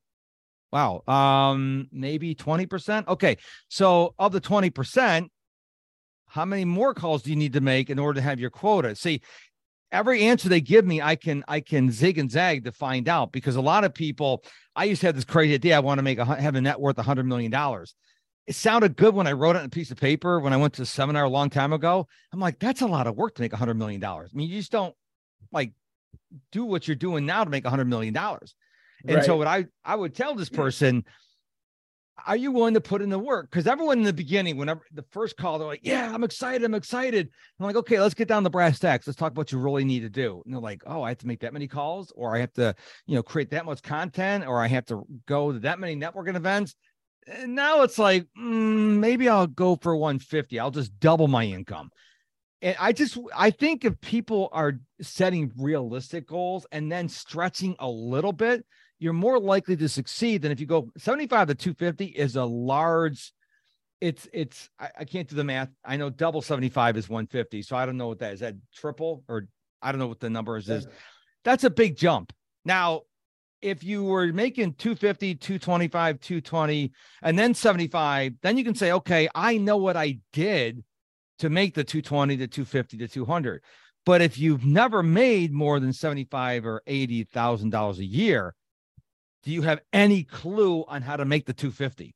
Wow. 0.72 1.04
Um, 1.08 1.88
maybe 1.92 2.36
20%. 2.36 3.08
Okay. 3.08 3.38
So 3.70 4.14
of 4.20 4.32
the 4.32 4.42
20%, 4.42 5.28
how 6.28 6.46
many 6.46 6.66
more 6.66 6.94
calls 6.94 7.24
do 7.24 7.30
you 7.30 7.36
need 7.36 7.54
to 7.54 7.62
make 7.62 7.90
in 7.90 8.00
order 8.00 8.20
to 8.20 8.22
have 8.22 8.40
your 8.40 8.50
quota? 8.50 8.96
See, 8.96 9.22
every 9.92 10.24
answer 10.24 10.50
they 10.50 10.62
give 10.62 10.86
me, 10.86 11.02
I 11.02 11.16
can 11.16 11.44
I 11.48 11.60
can 11.60 11.92
zig 11.92 12.18
and 12.18 12.30
zag 12.30 12.66
to 12.66 12.72
find 12.72 13.08
out 13.08 13.32
because 13.32 13.56
a 13.56 13.62
lot 13.62 13.84
of 13.84 13.94
people, 13.94 14.44
I 14.76 14.86
used 14.86 15.02
to 15.02 15.08
have 15.08 15.16
this 15.16 15.26
crazy 15.26 15.54
idea. 15.54 15.76
I 15.76 15.80
want 15.80 16.00
to 16.00 16.04
make 16.04 16.20
a 16.20 16.26
have 16.26 16.56
a 16.56 16.62
net 16.62 16.80
worth 16.80 16.98
a 16.98 17.04
hundred 17.04 17.26
million 17.26 17.52
dollars. 17.52 17.96
It 18.46 18.56
sounded 18.56 18.96
good 18.96 19.14
when 19.14 19.28
I 19.28 19.34
wrote 19.34 19.58
it 19.58 19.60
on 19.60 19.66
a 19.66 19.70
piece 19.70 19.92
of 19.92 19.98
paper 19.98 20.40
when 20.40 20.54
I 20.54 20.58
went 20.58 20.74
to 20.76 20.84
a 20.84 20.86
seminar 20.86 21.26
a 21.26 21.30
long 21.30 21.50
time 21.50 21.74
ago. 21.74 22.08
I'm 22.32 22.40
like, 22.40 22.60
that's 22.60 22.82
a 22.82 22.88
lot 22.88 23.08
of 23.08 23.16
work 23.16 23.36
to 23.36 23.42
make 23.42 23.54
a 23.54 23.58
hundred 23.58 23.76
million 23.76 24.00
dollars. 24.00 24.32
I 24.34 24.38
mean, 24.38 24.50
you 24.50 24.58
just 24.58 24.72
don't 24.72 24.96
like 25.52 25.74
do 26.52 26.66
what 26.66 26.88
you're 26.88 26.96
doing 26.96 27.26
now 27.26 27.44
to 27.44 27.50
make 27.50 27.66
a 27.66 27.70
hundred 27.70 27.88
million 27.88 28.14
dollars. 28.14 28.56
And 29.06 29.18
right. 29.18 29.26
so 29.26 29.38
what 29.38 29.48
I 29.48 29.66
I 29.84 29.96
would 29.96 30.16
tell 30.16 30.36
this 30.36 30.50
person, 30.50 31.06
are 32.26 32.38
you 32.38 32.52
willing 32.52 32.74
to 32.74 32.82
put 32.82 33.02
in 33.02 33.10
the 33.10 33.20
work? 33.20 33.50
Because 33.50 33.68
everyone 33.68 34.00
in 34.00 34.04
the 34.04 34.14
beginning, 34.14 34.58
whenever 34.58 34.82
the 34.94 35.06
first 35.12 35.38
call, 35.38 35.60
they're 35.60 35.68
like, 35.68 35.82
Yeah, 35.84 36.12
I'm 36.14 36.24
excited, 36.24 36.64
I'm 36.64 36.74
excited. 36.74 37.30
I'm 37.60 37.66
like, 37.66 37.76
okay, 37.76 38.00
let's 38.00 38.14
get 38.14 38.28
down 38.28 38.44
the 38.44 38.50
brass 38.50 38.80
tacks. 38.80 39.08
Let's 39.08 39.18
talk 39.18 39.32
about 39.32 39.42
what 39.42 39.52
you 39.52 39.60
really 39.60 39.86
need 39.86 40.02
to 40.02 40.10
do. 40.10 40.42
And 40.46 40.54
they're 40.54 40.62
like, 40.62 40.82
Oh, 40.86 41.04
I 41.04 41.10
have 41.10 41.20
to 41.20 41.28
make 41.28 41.42
that 41.42 41.54
many 41.54 41.68
calls, 41.68 42.12
or 42.16 42.36
I 42.36 42.40
have 42.40 42.54
to, 42.54 42.76
you 43.06 43.16
know, 43.16 43.24
create 43.24 43.52
that 43.52 43.66
much 43.66 43.82
content, 43.82 44.46
or 44.48 44.62
I 44.62 44.68
have 44.68 44.86
to 44.86 45.04
go 45.28 45.52
to 45.52 45.60
that 45.60 45.80
many 45.80 45.96
networking 45.96 46.36
events. 46.36 46.76
And 47.28 47.56
now 47.56 47.82
it's 47.84 48.00
like, 48.00 48.26
mm, 48.40 48.98
maybe 49.00 49.28
I'll 49.28 49.48
go 49.48 49.76
for 49.76 49.96
150. 49.96 50.60
I'll 50.60 50.72
just 50.72 50.98
double 51.00 51.28
my 51.28 51.44
income 51.44 51.92
and 52.62 52.76
I 52.80 52.92
just 52.92 53.18
I 53.36 53.52
think 53.52 53.86
if 53.86 54.00
people 54.02 54.50
are 54.52 54.80
setting 55.02 55.52
realistic 55.58 56.28
goals 56.28 56.66
and 56.72 56.92
then 56.92 57.08
stretching 57.10 57.76
a 57.80 57.88
little 57.88 58.34
bit, 58.34 58.66
you're 59.00 59.14
more 59.14 59.40
likely 59.40 59.76
to 59.78 59.90
succeed 59.90 60.42
than 60.42 60.52
if 60.52 60.60
you 60.60 60.66
go 60.66 60.90
75 60.98 61.50
to 61.50 61.56
250 61.56 62.06
is 62.06 62.36
a 62.36 62.46
large 62.46 63.34
it's 64.00 64.28
it's 64.32 64.70
I, 64.80 64.90
I, 65.00 65.06
can't 65.06 65.28
do 65.28 65.36
the 65.36 65.44
math. 65.44 65.70
I 65.84 65.98
know 65.98 66.10
double 66.10 66.42
75 66.42 66.98
is 66.98 67.10
150 67.10 67.62
so 67.62 67.76
i 67.76 67.86
don't 67.86 67.98
know 67.98 68.08
what 68.08 68.20
that 68.20 68.34
is 68.34 68.40
that 68.42 68.56
triple 68.74 69.24
or 69.28 69.48
i 69.82 69.92
don't 69.92 70.00
know 70.00 70.08
what 70.08 70.20
the 70.20 70.30
numbers 70.30 70.70
is. 70.70 70.88
That's 71.44 71.64
a 71.64 71.70
big 71.70 71.96
jump. 71.96 72.34
Now 72.66 73.04
if 73.62 73.84
you 73.84 74.04
were 74.04 74.32
making 74.34 74.74
250 74.74 75.36
225 75.36 76.20
220 76.20 76.92
and 77.24 77.40
then 77.40 77.54
75 77.54 78.34
then 78.42 78.58
you 78.58 78.64
can 78.64 78.76
say 78.76 78.92
okay 78.92 79.28
i 79.34 79.58
know 79.58 79.78
what 79.78 79.98
i 79.98 80.20
did 80.32 80.84
to 81.40 81.50
make 81.50 81.74
the 81.74 81.84
220 81.84 82.38
to 82.38 82.48
250 82.48 82.98
to 82.98 83.08
200 83.08 83.64
but 84.06 84.22
if 84.22 84.38
you've 84.38 84.66
never 84.66 85.02
made 85.02 85.52
more 85.52 85.80
than 85.80 85.92
75 85.92 86.66
or 86.66 86.84
80 86.86 87.24
thousand 87.26 87.72
dollars 87.72 88.00
a 88.00 88.06
year 88.06 88.54
do 89.48 89.54
you 89.54 89.62
have 89.62 89.80
any 89.94 90.24
clue 90.24 90.84
on 90.90 91.02
how 91.02 91.16
to 91.16 91.24
make 91.24 91.46
the 91.46 91.54
250 91.54 92.14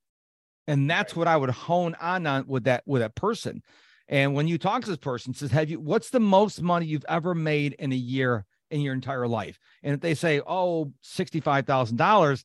and 0.68 0.90
that's 0.90 1.16
what 1.16 1.30
i 1.30 1.38
would 1.38 1.50
hone 1.50 1.96
on 2.02 2.28
on 2.28 2.46
with 2.46 2.66
that 2.66 2.84
with 2.86 3.02
that 3.02 3.16
person. 3.16 3.64
And 4.10 4.36
when 4.36 4.50
you 4.50 4.58
talk 4.58 4.84
to 4.84 4.90
this 4.90 4.98
person 4.98 5.34
says 5.34 5.50
have 5.52 5.70
you 5.70 5.80
what's 5.80 6.10
the 6.10 6.20
most 6.20 6.62
money 6.62 6.88
you've 6.88 7.06
ever 7.08 7.34
made 7.34 7.72
in 7.80 7.94
a 7.94 7.96
year 7.96 8.46
in 8.70 8.82
your 8.82 8.94
entire 8.94 9.30
life? 9.30 9.58
And 9.82 9.94
if 9.94 10.02
they 10.02 10.14
say 10.14 10.42
oh 10.46 10.92
$65000 11.06 12.44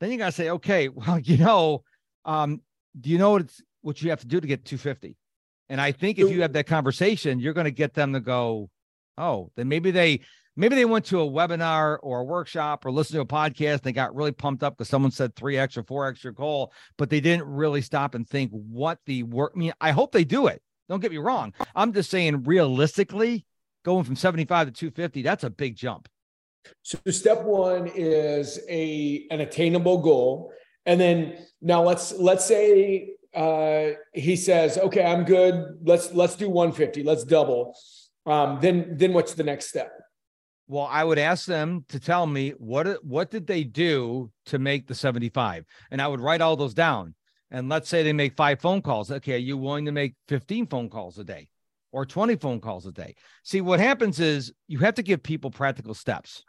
then 0.00 0.12
you 0.12 0.18
got 0.18 0.26
to 0.26 0.32
say 0.32 0.50
okay 0.50 0.88
well 0.90 1.18
you 1.18 1.38
know 1.38 1.82
um, 2.26 2.60
do 3.00 3.08
you 3.08 3.16
know 3.16 3.30
what 3.30 3.40
it's 3.40 3.62
what 3.80 4.02
you 4.02 4.10
have 4.10 4.20
to 4.20 4.26
do 4.26 4.38
to 4.38 4.46
get 4.46 4.66
250 4.66 5.16
and 5.70 5.80
i 5.80 5.92
think 5.92 6.18
if 6.18 6.30
you 6.30 6.42
have 6.42 6.52
that 6.52 6.66
conversation 6.66 7.40
you're 7.40 7.54
going 7.54 7.64
to 7.64 7.70
get 7.70 7.94
them 7.94 8.12
to 8.12 8.20
go 8.20 8.68
oh 9.16 9.50
then 9.56 9.66
maybe 9.66 9.90
they 9.90 10.20
maybe 10.56 10.74
they 10.74 10.84
went 10.84 11.04
to 11.06 11.20
a 11.20 11.30
webinar 11.30 11.98
or 12.02 12.20
a 12.20 12.24
workshop 12.24 12.84
or 12.84 12.90
listened 12.90 13.16
to 13.16 13.20
a 13.20 13.26
podcast. 13.26 13.82
They 13.82 13.92
got 13.92 14.14
really 14.14 14.32
pumped 14.32 14.62
up 14.62 14.76
because 14.76 14.88
someone 14.88 15.10
said 15.10 15.34
three 15.34 15.56
extra, 15.56 15.84
four 15.84 16.08
extra 16.08 16.32
goal, 16.32 16.72
but 16.96 17.10
they 17.10 17.20
didn't 17.20 17.46
really 17.46 17.82
stop 17.82 18.14
and 18.14 18.28
think 18.28 18.50
what 18.50 18.98
the 19.06 19.22
work. 19.22 19.52
I 19.54 19.58
mean, 19.58 19.72
I 19.80 19.92
hope 19.92 20.12
they 20.12 20.24
do 20.24 20.46
it. 20.46 20.62
Don't 20.88 21.00
get 21.00 21.10
me 21.10 21.18
wrong. 21.18 21.52
I'm 21.74 21.92
just 21.92 22.10
saying, 22.10 22.44
realistically, 22.44 23.44
going 23.84 24.04
from 24.04 24.16
75 24.16 24.68
to 24.68 24.72
250, 24.72 25.22
that's 25.22 25.44
a 25.44 25.50
big 25.50 25.76
jump. 25.76 26.08
So 26.82 26.98
step 27.10 27.42
one 27.42 27.90
is 27.94 28.58
a 28.68 29.26
an 29.30 29.40
attainable 29.40 29.98
goal, 29.98 30.52
and 30.84 31.00
then 31.00 31.38
now 31.60 31.82
let's 31.82 32.12
let's 32.12 32.44
say 32.44 33.10
uh, 33.34 33.90
he 34.12 34.34
says, 34.34 34.78
okay, 34.78 35.04
I'm 35.04 35.24
good. 35.24 35.78
Let's 35.82 36.12
let's 36.12 36.34
do 36.34 36.48
150. 36.48 37.04
Let's 37.04 37.22
double. 37.22 37.76
Um, 38.24 38.58
then 38.60 38.96
then 38.96 39.12
what's 39.12 39.34
the 39.34 39.44
next 39.44 39.68
step? 39.68 39.92
Well, 40.68 40.88
I 40.90 41.04
would 41.04 41.18
ask 41.18 41.46
them 41.46 41.84
to 41.88 42.00
tell 42.00 42.26
me 42.26 42.50
what 42.58 43.04
what 43.04 43.30
did 43.30 43.46
they 43.46 43.62
do 43.62 44.30
to 44.46 44.58
make 44.58 44.86
the 44.86 44.94
75, 44.94 45.64
and 45.90 46.02
I 46.02 46.08
would 46.08 46.20
write 46.20 46.40
all 46.40 46.56
those 46.56 46.74
down. 46.74 47.14
And 47.50 47.68
let's 47.68 47.88
say 47.88 48.02
they 48.02 48.12
make 48.12 48.34
five 48.34 48.60
phone 48.60 48.82
calls. 48.82 49.10
Okay, 49.10 49.34
are 49.34 49.38
you 49.38 49.56
willing 49.56 49.84
to 49.84 49.92
make 49.92 50.14
15 50.26 50.66
phone 50.66 50.88
calls 50.88 51.18
a 51.18 51.24
day 51.24 51.48
or 51.92 52.04
20 52.04 52.34
phone 52.36 52.60
calls 52.60 52.86
a 52.86 52.92
day? 52.92 53.14
See, 53.44 53.60
what 53.60 53.78
happens 53.78 54.18
is 54.18 54.52
you 54.66 54.80
have 54.80 54.94
to 54.94 55.02
give 55.02 55.22
people 55.22 55.52
practical 55.52 55.94
steps. 55.94 56.42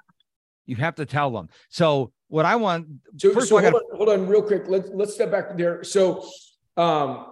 You 0.65 0.75
have 0.77 0.95
to 0.95 1.05
tell 1.05 1.29
them. 1.29 1.49
So 1.69 2.11
what 2.29 2.45
I 2.45 2.55
want 2.55 2.87
so, 3.17 3.31
first 3.33 3.49
so 3.49 3.59
hold, 3.59 3.71
gotta, 3.71 3.77
on, 3.77 3.97
hold 3.97 4.09
on 4.09 4.27
real 4.27 4.41
quick. 4.41 4.63
Let's 4.67 4.89
let's 4.93 5.13
step 5.13 5.29
back 5.29 5.55
there. 5.55 5.83
So 5.83 6.27
um 6.75 7.27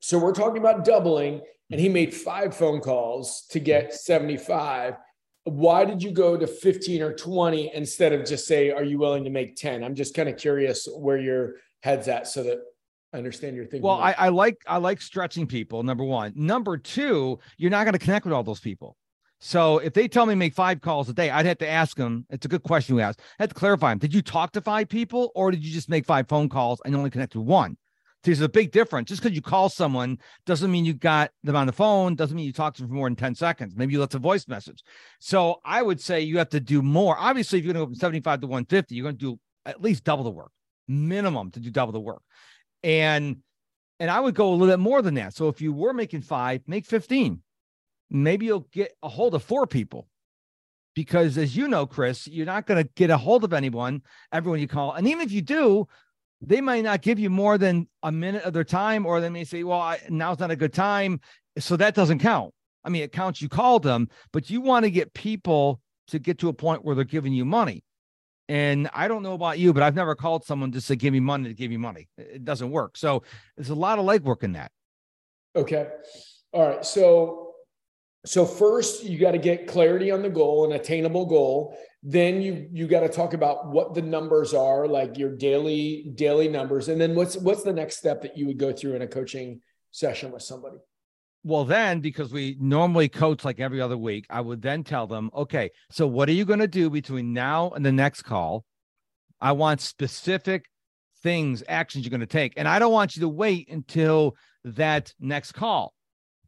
so 0.00 0.18
we're 0.18 0.32
talking 0.32 0.58
about 0.58 0.84
doubling, 0.84 1.40
and 1.70 1.80
he 1.80 1.88
made 1.88 2.14
five 2.14 2.56
phone 2.56 2.80
calls 2.80 3.46
to 3.50 3.60
get 3.60 3.94
75 3.94 4.94
why 5.48 5.84
did 5.84 6.02
you 6.02 6.10
go 6.10 6.36
to 6.36 6.46
15 6.46 7.02
or 7.02 7.12
20 7.12 7.72
instead 7.74 8.12
of 8.12 8.26
just 8.26 8.46
say 8.46 8.70
are 8.70 8.84
you 8.84 8.98
willing 8.98 9.24
to 9.24 9.30
make 9.30 9.56
10 9.56 9.84
i'm 9.84 9.94
just 9.94 10.14
kind 10.14 10.28
of 10.28 10.36
curious 10.36 10.88
where 10.96 11.18
your 11.18 11.56
head's 11.82 12.08
at 12.08 12.26
so 12.26 12.42
that 12.42 12.58
I 13.12 13.16
understand 13.16 13.56
your 13.56 13.64
thinking. 13.64 13.82
Well, 13.82 13.96
I, 13.96 14.14
I 14.18 14.28
like 14.28 14.58
I 14.66 14.76
like 14.76 15.00
stretching 15.00 15.46
people. 15.46 15.82
Number 15.82 16.04
one. 16.04 16.32
Number 16.36 16.76
two, 16.76 17.38
you're 17.56 17.70
not 17.70 17.84
going 17.84 17.94
to 17.94 17.98
connect 17.98 18.26
with 18.26 18.34
all 18.34 18.42
those 18.42 18.60
people. 18.60 18.96
So 19.40 19.78
if 19.78 19.92
they 19.94 20.08
tell 20.08 20.26
me 20.26 20.34
make 20.34 20.54
five 20.54 20.80
calls 20.80 21.08
a 21.08 21.12
day, 21.12 21.30
I'd 21.30 21.46
have 21.46 21.58
to 21.58 21.68
ask 21.68 21.96
them. 21.96 22.26
It's 22.28 22.44
a 22.44 22.48
good 22.48 22.64
question 22.64 22.96
you 22.96 23.00
asked. 23.00 23.20
I 23.38 23.44
had 23.44 23.50
to 23.50 23.54
clarify 23.54 23.90
them. 23.90 23.98
Did 23.98 24.12
you 24.12 24.20
talk 24.20 24.52
to 24.52 24.60
five 24.60 24.88
people 24.88 25.30
or 25.34 25.50
did 25.50 25.64
you 25.64 25.72
just 25.72 25.88
make 25.88 26.06
five 26.06 26.28
phone 26.28 26.48
calls 26.48 26.82
and 26.84 26.94
only 26.94 27.10
connect 27.10 27.36
with 27.36 27.46
one? 27.46 27.76
There's 28.24 28.40
a 28.40 28.48
big 28.48 28.72
difference. 28.72 29.08
Just 29.08 29.22
because 29.22 29.34
you 29.34 29.42
call 29.42 29.68
someone 29.68 30.18
doesn't 30.44 30.70
mean 30.70 30.84
you 30.84 30.94
got 30.94 31.30
them 31.44 31.56
on 31.56 31.66
the 31.66 31.72
phone, 31.72 32.14
doesn't 32.14 32.36
mean 32.36 32.46
you 32.46 32.52
talked 32.52 32.76
to 32.76 32.82
them 32.82 32.90
for 32.90 32.94
more 32.96 33.08
than 33.08 33.16
10 33.16 33.34
seconds. 33.34 33.74
Maybe 33.76 33.92
you 33.92 34.00
left 34.00 34.14
a 34.14 34.18
voice 34.18 34.48
message. 34.48 34.82
So 35.20 35.60
I 35.64 35.82
would 35.82 36.00
say 36.00 36.20
you 36.20 36.38
have 36.38 36.48
to 36.50 36.60
do 36.60 36.82
more. 36.82 37.16
Obviously, 37.18 37.58
if 37.58 37.64
you're 37.64 37.74
going 37.74 37.84
to 37.84 37.86
go 37.86 37.92
from 37.92 38.00
75 38.00 38.40
to 38.40 38.46
150, 38.46 38.94
you're 38.94 39.04
going 39.04 39.16
to 39.16 39.34
do 39.34 39.40
at 39.64 39.80
least 39.80 40.04
double 40.04 40.24
the 40.24 40.30
work, 40.30 40.50
minimum 40.88 41.50
to 41.52 41.60
do 41.60 41.70
double 41.70 41.92
the 41.92 42.00
work. 42.00 42.22
And 42.82 43.38
and 44.00 44.10
I 44.10 44.20
would 44.20 44.34
go 44.34 44.50
a 44.50 44.54
little 44.54 44.72
bit 44.74 44.80
more 44.80 45.02
than 45.02 45.14
that. 45.14 45.34
So 45.34 45.48
if 45.48 45.60
you 45.60 45.72
were 45.72 45.92
making 45.92 46.22
five, 46.22 46.62
make 46.66 46.86
15. 46.86 47.42
Maybe 48.10 48.46
you'll 48.46 48.68
get 48.72 48.96
a 49.02 49.08
hold 49.08 49.34
of 49.34 49.42
four 49.42 49.66
people. 49.66 50.06
Because 50.94 51.36
as 51.38 51.56
you 51.56 51.68
know, 51.68 51.86
Chris, 51.86 52.26
you're 52.26 52.46
not 52.46 52.66
going 52.66 52.82
to 52.82 52.90
get 52.94 53.10
a 53.10 53.16
hold 53.16 53.44
of 53.44 53.52
anyone, 53.52 54.02
everyone 54.32 54.60
you 54.60 54.68
call. 54.68 54.92
And 54.92 55.06
even 55.06 55.22
if 55.22 55.32
you 55.32 55.42
do, 55.42 55.86
they 56.40 56.60
might 56.60 56.84
not 56.84 57.02
give 57.02 57.18
you 57.18 57.30
more 57.30 57.58
than 57.58 57.88
a 58.02 58.12
minute 58.12 58.44
of 58.44 58.52
their 58.52 58.64
time, 58.64 59.06
or 59.06 59.20
they 59.20 59.28
may 59.28 59.44
say, 59.44 59.64
Well, 59.64 59.80
I, 59.80 60.00
now's 60.08 60.38
not 60.38 60.50
a 60.50 60.56
good 60.56 60.72
time. 60.72 61.20
So 61.58 61.76
that 61.76 61.94
doesn't 61.94 62.20
count. 62.20 62.54
I 62.84 62.90
mean, 62.90 63.02
it 63.02 63.12
counts 63.12 63.42
you 63.42 63.48
called 63.48 63.82
them, 63.82 64.08
but 64.32 64.48
you 64.48 64.60
want 64.60 64.84
to 64.84 64.90
get 64.90 65.12
people 65.12 65.80
to 66.08 66.18
get 66.18 66.38
to 66.38 66.48
a 66.48 66.52
point 66.52 66.84
where 66.84 66.94
they're 66.94 67.04
giving 67.04 67.32
you 67.32 67.44
money. 67.44 67.84
And 68.48 68.88
I 68.94 69.08
don't 69.08 69.22
know 69.22 69.34
about 69.34 69.58
you, 69.58 69.74
but 69.74 69.82
I've 69.82 69.94
never 69.94 70.14
called 70.14 70.44
someone 70.44 70.72
just 70.72 70.88
to 70.88 70.96
give 70.96 71.12
me 71.12 71.20
money 71.20 71.48
to 71.48 71.54
give 71.54 71.70
you 71.70 71.78
money. 71.78 72.08
It 72.16 72.44
doesn't 72.44 72.70
work. 72.70 72.96
So 72.96 73.22
there's 73.56 73.68
a 73.68 73.74
lot 73.74 73.98
of 73.98 74.06
legwork 74.06 74.42
in 74.42 74.52
that. 74.52 74.70
Okay. 75.54 75.86
All 76.52 76.66
right. 76.66 76.84
So 76.84 77.47
so 78.26 78.44
first 78.44 79.04
you 79.04 79.18
got 79.18 79.32
to 79.32 79.38
get 79.38 79.66
clarity 79.66 80.10
on 80.10 80.22
the 80.22 80.30
goal, 80.30 80.64
an 80.64 80.72
attainable 80.72 81.26
goal. 81.26 81.76
Then 82.02 82.42
you 82.42 82.68
you 82.72 82.86
got 82.86 83.00
to 83.00 83.08
talk 83.08 83.34
about 83.34 83.70
what 83.70 83.94
the 83.94 84.02
numbers 84.02 84.54
are, 84.54 84.86
like 84.86 85.18
your 85.18 85.34
daily 85.36 86.12
daily 86.14 86.48
numbers. 86.48 86.88
And 86.88 87.00
then 87.00 87.14
what's 87.14 87.36
what's 87.36 87.62
the 87.62 87.72
next 87.72 87.98
step 87.98 88.22
that 88.22 88.36
you 88.36 88.46
would 88.46 88.58
go 88.58 88.72
through 88.72 88.94
in 88.94 89.02
a 89.02 89.06
coaching 89.06 89.60
session 89.90 90.30
with 90.32 90.42
somebody? 90.42 90.76
Well, 91.44 91.64
then, 91.64 92.00
because 92.00 92.32
we 92.32 92.56
normally 92.60 93.08
coach 93.08 93.44
like 93.44 93.60
every 93.60 93.80
other 93.80 93.96
week, 93.96 94.26
I 94.28 94.40
would 94.40 94.60
then 94.60 94.84
tell 94.84 95.06
them, 95.06 95.30
okay, 95.34 95.70
so 95.90 96.06
what 96.06 96.28
are 96.28 96.32
you 96.32 96.44
going 96.44 96.58
to 96.58 96.68
do 96.68 96.90
between 96.90 97.32
now 97.32 97.70
and 97.70 97.86
the 97.86 97.92
next 97.92 98.22
call? 98.22 98.64
I 99.40 99.52
want 99.52 99.80
specific 99.80 100.66
things, 101.22 101.62
actions 101.68 102.04
you're 102.04 102.10
going 102.10 102.20
to 102.20 102.26
take. 102.26 102.54
And 102.56 102.66
I 102.66 102.78
don't 102.78 102.92
want 102.92 103.16
you 103.16 103.20
to 103.20 103.28
wait 103.28 103.68
until 103.70 104.36
that 104.64 105.14
next 105.20 105.52
call. 105.52 105.94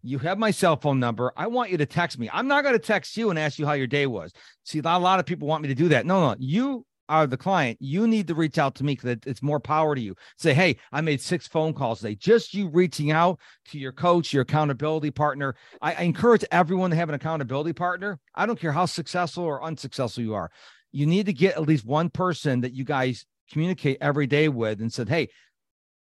You 0.03 0.19
have 0.19 0.39
my 0.39 0.51
cell 0.51 0.77
phone 0.77 0.99
number. 0.99 1.33
I 1.37 1.47
want 1.47 1.71
you 1.71 1.79
to 1.79 1.87
text 1.87 2.19
me. 2.19 2.31
I'm 2.33 2.49
not 2.49 2.65
going 2.65 2.75
to 2.75 2.79
text 2.79 3.17
you 3.17 3.31
and 3.31 3.39
ask 3.39 3.59
you 3.59 3.67
how 3.67 3.75
your 3.75 3.87
day 3.87 4.07
was. 4.07 4.33
See, 4.65 4.79
a 4.79 4.99
lot 4.99 5.21
of 5.21 5.27
people 5.27 5.47
want 5.47 5.63
me 5.63 5.69
to 5.69 5.75
do 5.75 5.89
that. 5.89 6.07
No, 6.07 6.29
no, 6.29 6.37
you 6.39 6.87
are 7.11 7.27
the 7.27 7.37
client, 7.37 7.77
you 7.81 8.07
need 8.07 8.29
to 8.29 8.35
reach 8.37 8.57
out 8.57 8.77
to 8.77 8.85
me 8.85 8.95
because 8.95 9.19
it's 9.27 9.43
more 9.43 9.59
power 9.59 9.97
to 9.97 10.01
you. 10.01 10.15
Say, 10.39 10.55
hey, 10.55 10.77
I 10.93 11.01
made 11.01 11.21
six 11.21 11.47
phone 11.49 11.75
calls 11.75 11.99
today. 11.99 12.15
Just 12.15 12.55
you 12.55 12.69
reaching 12.69 13.11
out 13.11 13.41
to 13.71 13.79
your 13.79 13.91
coach, 13.91 14.33
your 14.33 14.43
accountability 14.43 15.11
partner. 15.11 15.57
I, 15.83 15.95
I 15.95 16.03
encourage 16.03 16.45
everyone 16.53 16.91
to 16.91 16.97
have 16.97 17.09
an 17.09 17.17
accountability 17.17 17.73
partner. 17.73 18.21
I 18.37 18.47
don't 18.47 18.61
care 18.61 18.71
how 18.71 18.87
successful 18.87 19.43
or 19.43 19.63
unsuccessful 19.63 20.23
you 20.23 20.35
are. 20.35 20.53
You 20.93 21.05
need 21.05 21.27
to 21.27 21.33
get 21.33 21.57
at 21.57 21.67
least 21.67 21.85
one 21.85 22.11
person 22.11 22.61
that 22.61 22.75
you 22.75 22.85
guys 22.85 23.27
communicate 23.51 23.99
every 24.01 24.29
day 24.29 24.49
with 24.49 24.81
and 24.81 24.93
said, 24.93 25.09
hey, 25.09 25.31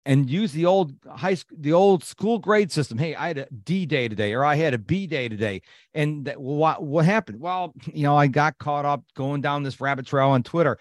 and 0.06 0.30
use 0.30 0.52
the 0.52 0.66
old 0.66 0.94
high 1.08 1.34
school, 1.34 1.58
the 1.60 1.72
old 1.72 2.02
school 2.02 2.38
grade 2.38 2.72
system. 2.72 2.98
Hey, 2.98 3.14
I 3.14 3.28
had 3.28 3.38
a 3.38 3.46
D 3.50 3.86
day 3.86 4.08
today, 4.08 4.32
or 4.32 4.44
I 4.44 4.54
had 4.54 4.74
a 4.74 4.78
B 4.78 5.06
day 5.06 5.28
today, 5.28 5.62
and 5.94 6.24
that, 6.24 6.40
what 6.40 6.82
what 6.82 7.04
happened? 7.04 7.40
Well, 7.40 7.74
you 7.92 8.04
know, 8.04 8.16
I 8.16 8.26
got 8.26 8.58
caught 8.58 8.84
up 8.84 9.04
going 9.14 9.40
down 9.40 9.62
this 9.62 9.80
rabbit 9.80 10.06
trail 10.06 10.28
on 10.28 10.42
Twitter. 10.42 10.78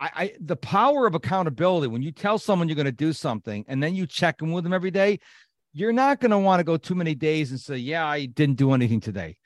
I, 0.00 0.10
I 0.14 0.32
the 0.40 0.56
power 0.56 1.06
of 1.06 1.14
accountability 1.14 1.88
when 1.88 2.02
you 2.02 2.12
tell 2.12 2.38
someone 2.38 2.68
you're 2.68 2.76
going 2.76 2.86
to 2.86 2.92
do 2.92 3.12
something 3.12 3.64
and 3.68 3.82
then 3.82 3.94
you 3.94 4.06
check 4.06 4.42
in 4.42 4.52
with 4.52 4.64
them 4.64 4.72
every 4.72 4.90
day, 4.90 5.20
you're 5.72 5.92
not 5.92 6.20
going 6.20 6.30
to 6.30 6.38
want 6.38 6.60
to 6.60 6.64
go 6.64 6.76
too 6.76 6.94
many 6.94 7.14
days 7.14 7.50
and 7.50 7.60
say, 7.60 7.76
"Yeah, 7.76 8.06
I 8.06 8.26
didn't 8.26 8.56
do 8.56 8.72
anything 8.72 9.00
today." 9.00 9.36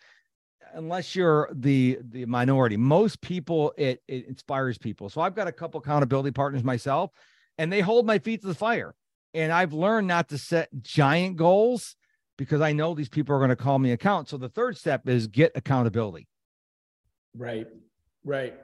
Unless 0.74 1.16
you're 1.16 1.48
the 1.54 1.98
the 2.02 2.26
minority, 2.26 2.76
most 2.76 3.22
people 3.22 3.72
it 3.78 4.02
it 4.06 4.26
inspires 4.26 4.76
people. 4.76 5.08
So 5.08 5.22
I've 5.22 5.34
got 5.34 5.48
a 5.48 5.52
couple 5.52 5.80
accountability 5.80 6.32
partners 6.32 6.62
myself 6.62 7.10
and 7.58 7.72
they 7.72 7.80
hold 7.80 8.06
my 8.06 8.18
feet 8.18 8.40
to 8.42 8.46
the 8.46 8.54
fire. 8.54 8.94
And 9.34 9.52
I've 9.52 9.72
learned 9.72 10.08
not 10.08 10.28
to 10.30 10.38
set 10.38 10.68
giant 10.80 11.36
goals 11.36 11.96
because 12.38 12.60
I 12.60 12.72
know 12.72 12.94
these 12.94 13.08
people 13.08 13.34
are 13.34 13.38
going 13.38 13.50
to 13.50 13.56
call 13.56 13.78
me 13.78 13.92
account. 13.92 14.28
So 14.28 14.38
the 14.38 14.48
third 14.48 14.78
step 14.78 15.06
is 15.08 15.26
get 15.26 15.52
accountability. 15.54 16.28
Right. 17.36 17.66
Right. 18.24 18.54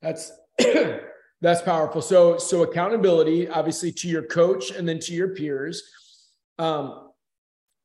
That's 0.00 0.32
that's 1.40 1.62
powerful. 1.62 2.00
So 2.00 2.38
so 2.38 2.62
accountability 2.62 3.48
obviously 3.48 3.92
to 3.92 4.08
your 4.08 4.22
coach 4.22 4.70
and 4.70 4.88
then 4.88 4.98
to 5.00 5.12
your 5.12 5.28
peers. 5.28 5.82
Um 6.58 7.10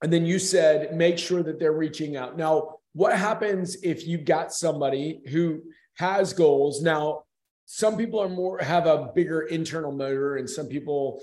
and 0.02 0.13
then 0.13 0.26
you 0.26 0.39
said 0.39 0.95
make 0.95 1.17
sure 1.17 1.43
that 1.43 1.60
they're 1.60 1.74
reaching 1.74 2.15
out. 2.15 2.38
Now, 2.38 2.78
what 2.93 3.17
happens 3.17 3.78
if 3.84 4.08
you've 4.08 4.26
got 4.26 4.54
somebody 4.54 5.21
who 5.30 5.62
has 5.95 6.34
goals? 6.34 6.82
Now, 6.82 7.24
some 7.73 7.95
people 7.95 8.19
are 8.19 8.27
more 8.27 8.60
have 8.60 8.86
a 8.86 9.10
bigger 9.15 9.43
internal 9.43 9.93
motor 9.93 10.36
and 10.36 10.49
some 10.49 10.67
people 10.67 11.21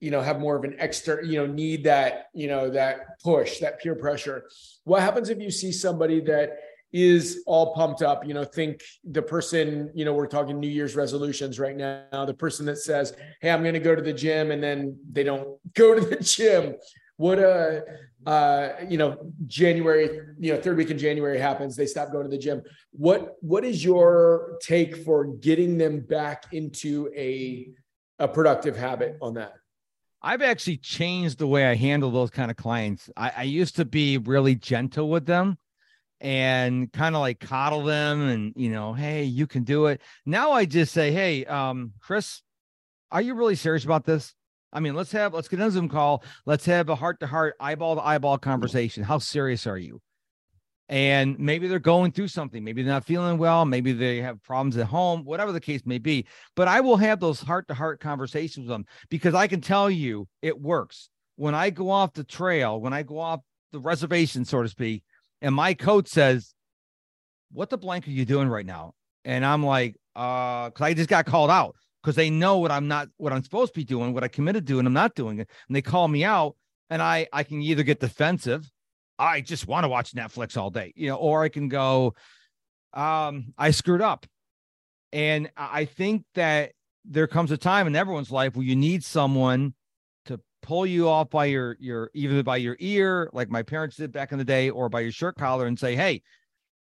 you 0.00 0.10
know 0.10 0.20
have 0.20 0.38
more 0.38 0.54
of 0.54 0.62
an 0.64 0.76
external 0.80 1.24
you 1.24 1.38
know 1.38 1.46
need 1.46 1.82
that 1.84 2.26
you 2.34 2.46
know 2.46 2.68
that 2.68 3.18
push 3.24 3.58
that 3.60 3.80
peer 3.80 3.94
pressure. 3.94 4.44
What 4.84 5.00
happens 5.00 5.30
if 5.30 5.40
you 5.40 5.50
see 5.50 5.72
somebody 5.72 6.20
that 6.20 6.58
is 6.92 7.42
all 7.46 7.74
pumped 7.74 8.02
up? 8.02 8.26
You 8.26 8.34
know 8.34 8.44
think 8.44 8.82
the 9.02 9.22
person 9.22 9.90
you 9.94 10.04
know 10.04 10.12
we're 10.12 10.26
talking 10.26 10.60
new 10.60 10.68
year's 10.68 10.94
resolutions 10.94 11.58
right 11.58 11.76
now 11.76 12.26
the 12.26 12.34
person 12.34 12.66
that 12.66 12.76
says 12.76 13.14
hey 13.40 13.50
i'm 13.50 13.62
going 13.62 13.72
to 13.72 13.80
go 13.80 13.94
to 13.94 14.02
the 14.02 14.12
gym 14.12 14.50
and 14.50 14.62
then 14.62 14.98
they 15.10 15.24
don't 15.24 15.58
go 15.72 15.94
to 15.94 16.02
the 16.02 16.16
gym. 16.22 16.74
What 17.16 17.38
uh 17.38 17.80
uh 18.26 18.70
you 18.88 18.98
know 18.98 19.16
january 19.46 20.20
you 20.38 20.52
know 20.52 20.60
third 20.60 20.76
week 20.76 20.90
in 20.90 20.98
january 20.98 21.38
happens 21.38 21.76
they 21.76 21.86
stop 21.86 22.10
going 22.10 22.24
to 22.24 22.30
the 22.30 22.38
gym 22.38 22.62
what 22.90 23.36
what 23.40 23.64
is 23.64 23.84
your 23.84 24.58
take 24.60 24.96
for 25.04 25.26
getting 25.36 25.78
them 25.78 26.00
back 26.00 26.52
into 26.52 27.10
a 27.16 27.68
a 28.18 28.26
productive 28.26 28.76
habit 28.76 29.16
on 29.22 29.34
that 29.34 29.52
I've 30.20 30.42
actually 30.42 30.78
changed 30.78 31.38
the 31.38 31.46
way 31.46 31.66
I 31.66 31.76
handle 31.76 32.10
those 32.10 32.30
kind 32.30 32.50
of 32.50 32.56
clients. 32.56 33.08
I, 33.16 33.32
I 33.36 33.42
used 33.44 33.76
to 33.76 33.84
be 33.84 34.18
really 34.18 34.56
gentle 34.56 35.08
with 35.08 35.26
them 35.26 35.58
and 36.20 36.92
kind 36.92 37.14
of 37.14 37.20
like 37.20 37.38
coddle 37.38 37.84
them 37.84 38.28
and, 38.28 38.52
you 38.56 38.70
know, 38.70 38.92
hey, 38.92 39.24
you 39.24 39.46
can 39.46 39.62
do 39.62 39.86
it. 39.86 40.00
Now 40.26 40.52
I 40.52 40.64
just 40.64 40.92
say, 40.92 41.12
hey, 41.12 41.44
um, 41.44 41.92
Chris, 42.00 42.42
are 43.12 43.22
you 43.22 43.34
really 43.34 43.54
serious 43.54 43.84
about 43.84 44.04
this? 44.04 44.34
I 44.72 44.80
mean, 44.80 44.94
let's 44.94 45.12
have 45.12 45.32
let's 45.34 45.48
get 45.48 45.60
a 45.60 45.70
Zoom 45.70 45.88
call. 45.88 46.22
Let's 46.46 46.66
have 46.66 46.88
a 46.88 46.94
heart 46.94 47.20
to 47.20 47.26
heart, 47.26 47.54
eyeball 47.60 47.96
to 47.96 48.02
eyeball 48.02 48.38
conversation. 48.38 49.02
How 49.02 49.18
serious 49.18 49.66
are 49.66 49.78
you? 49.78 50.00
And 50.90 51.38
maybe 51.38 51.68
they're 51.68 51.78
going 51.78 52.12
through 52.12 52.28
something. 52.28 52.64
Maybe 52.64 52.82
they're 52.82 52.94
not 52.94 53.04
feeling 53.04 53.36
well. 53.36 53.66
Maybe 53.66 53.92
they 53.92 54.18
have 54.22 54.42
problems 54.42 54.76
at 54.78 54.86
home, 54.86 55.22
whatever 55.24 55.52
the 55.52 55.60
case 55.60 55.82
may 55.84 55.98
be. 55.98 56.26
But 56.56 56.68
I 56.68 56.80
will 56.80 56.96
have 56.96 57.20
those 57.20 57.40
heart 57.40 57.68
to 57.68 57.74
heart 57.74 58.00
conversations 58.00 58.66
with 58.66 58.74
them 58.74 58.86
because 59.10 59.34
I 59.34 59.46
can 59.48 59.60
tell 59.60 59.90
you 59.90 60.28
it 60.40 60.58
works. 60.58 61.10
When 61.36 61.54
I 61.54 61.70
go 61.70 61.90
off 61.90 62.14
the 62.14 62.24
trail, 62.24 62.80
when 62.80 62.92
I 62.92 63.02
go 63.02 63.18
off 63.18 63.40
the 63.70 63.80
reservation, 63.80 64.44
so 64.44 64.62
to 64.62 64.68
speak, 64.68 65.02
and 65.42 65.54
my 65.54 65.74
coach 65.74 66.08
says, 66.08 66.54
What 67.52 67.70
the 67.70 67.78
blank 67.78 68.06
are 68.08 68.12
you 68.12 68.24
doing 68.24 68.48
right 68.48 68.66
now? 68.66 68.94
And 69.24 69.44
I'm 69.44 69.64
like, 69.64 69.94
uh, 70.16 70.70
because 70.70 70.84
I 70.84 70.94
just 70.94 71.10
got 71.10 71.26
called 71.26 71.50
out 71.50 71.76
because 72.02 72.16
they 72.16 72.30
know 72.30 72.58
what 72.58 72.70
I'm 72.70 72.88
not 72.88 73.08
what 73.16 73.32
I'm 73.32 73.42
supposed 73.42 73.74
to 73.74 73.80
be 73.80 73.84
doing, 73.84 74.14
what 74.14 74.24
I 74.24 74.28
committed 74.28 74.66
to, 74.68 74.78
and 74.78 74.86
I'm 74.86 74.94
not 74.94 75.14
doing 75.14 75.38
it. 75.38 75.48
And 75.68 75.76
they 75.76 75.82
call 75.82 76.08
me 76.08 76.24
out, 76.24 76.56
and 76.90 77.02
I 77.02 77.26
I 77.32 77.42
can 77.42 77.60
either 77.62 77.82
get 77.82 78.00
defensive, 78.00 78.70
I 79.18 79.40
just 79.40 79.66
want 79.66 79.84
to 79.84 79.88
watch 79.88 80.12
Netflix 80.12 80.56
all 80.56 80.70
day, 80.70 80.92
you 80.94 81.08
know, 81.08 81.16
or 81.16 81.42
I 81.42 81.48
can 81.48 81.68
go, 81.68 82.14
um, 82.92 83.52
I 83.58 83.72
screwed 83.72 84.00
up. 84.00 84.26
And 85.12 85.50
I 85.56 85.86
think 85.86 86.24
that 86.34 86.72
there 87.04 87.26
comes 87.26 87.50
a 87.50 87.56
time 87.56 87.86
in 87.86 87.96
everyone's 87.96 88.30
life 88.30 88.54
where 88.54 88.64
you 88.64 88.76
need 88.76 89.02
someone 89.02 89.74
to 90.26 90.38
pull 90.62 90.86
you 90.86 91.08
off 91.08 91.30
by 91.30 91.46
your 91.46 91.76
your 91.80 92.10
either 92.14 92.42
by 92.42 92.58
your 92.58 92.76
ear, 92.78 93.30
like 93.32 93.50
my 93.50 93.62
parents 93.62 93.96
did 93.96 94.12
back 94.12 94.32
in 94.32 94.38
the 94.38 94.44
day, 94.44 94.70
or 94.70 94.88
by 94.88 95.00
your 95.00 95.12
shirt 95.12 95.36
collar 95.36 95.66
and 95.66 95.78
say, 95.78 95.96
Hey, 95.96 96.22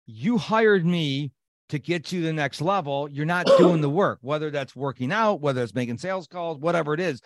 you 0.06 0.38
hired 0.38 0.86
me 0.86 1.32
to 1.69 1.80
get 1.80 2.12
you 2.12 2.21
to 2.21 2.27
the 2.27 2.34
next 2.34 2.62
level, 2.62 3.10
you're 3.10 3.25
not 3.25 3.45
doing 3.58 3.82
the 3.82 3.89
work, 3.89 4.19
whether 4.21 4.49
that's 4.49 4.75
working 4.75 5.12
out, 5.12 5.41
whether 5.41 5.62
it's 5.63 5.75
making 5.75 5.97
sales 5.97 6.27
calls, 6.27 6.60
whatever 6.60 6.93
it 6.93 6.99
is. 6.99 7.21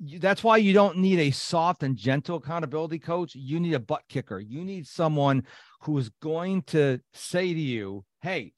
That's 0.00 0.42
why 0.42 0.56
you 0.56 0.72
don't 0.72 0.98
need 0.98 1.18
a 1.18 1.30
soft 1.30 1.82
and 1.82 1.96
gentle 1.96 2.36
accountability 2.36 2.98
coach. 2.98 3.34
You 3.34 3.60
need 3.60 3.74
a 3.74 3.80
butt 3.80 4.02
kicker. 4.08 4.38
You 4.38 4.64
need 4.64 4.86
someone 4.86 5.44
who 5.82 5.98
is 5.98 6.10
going 6.22 6.62
to 6.62 7.00
say 7.12 7.52
to 7.52 7.60
you, 7.60 8.04
Hey, 8.22 8.52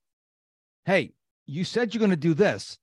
hey, 0.85 1.13
you 1.47 1.65
said 1.65 1.93
you're 1.93 2.01
going 2.01 2.11
to 2.11 2.17
do 2.17 2.35
this. 2.35 2.79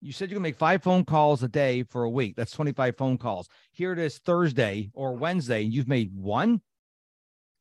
You 0.00 0.12
said 0.12 0.30
you're 0.30 0.36
gonna 0.36 0.48
make 0.48 0.58
five 0.58 0.82
phone 0.82 1.04
calls 1.04 1.42
a 1.42 1.48
day 1.48 1.82
for 1.82 2.04
a 2.04 2.10
week. 2.10 2.36
That's 2.36 2.52
25 2.52 2.96
phone 2.96 3.18
calls. 3.18 3.48
Here 3.72 3.92
it 3.92 3.98
is 3.98 4.18
Thursday 4.18 4.90
or 4.94 5.16
Wednesday, 5.16 5.64
and 5.64 5.72
you've 5.72 5.88
made 5.88 6.12
one. 6.14 6.60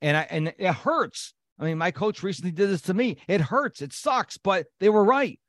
And 0.01 0.17
I 0.17 0.28
and 0.30 0.54
it 0.58 0.73
hurts. 0.73 1.34
I 1.59 1.65
mean, 1.65 1.77
my 1.77 1.91
coach 1.91 2.23
recently 2.23 2.51
did 2.51 2.69
this 2.69 2.81
to 2.83 2.93
me. 2.93 3.17
It 3.27 3.41
hurts. 3.41 3.81
It 3.81 3.93
sucks, 3.93 4.37
but 4.37 4.67
they 4.79 4.89
were 4.89 5.03
right. 5.03 5.39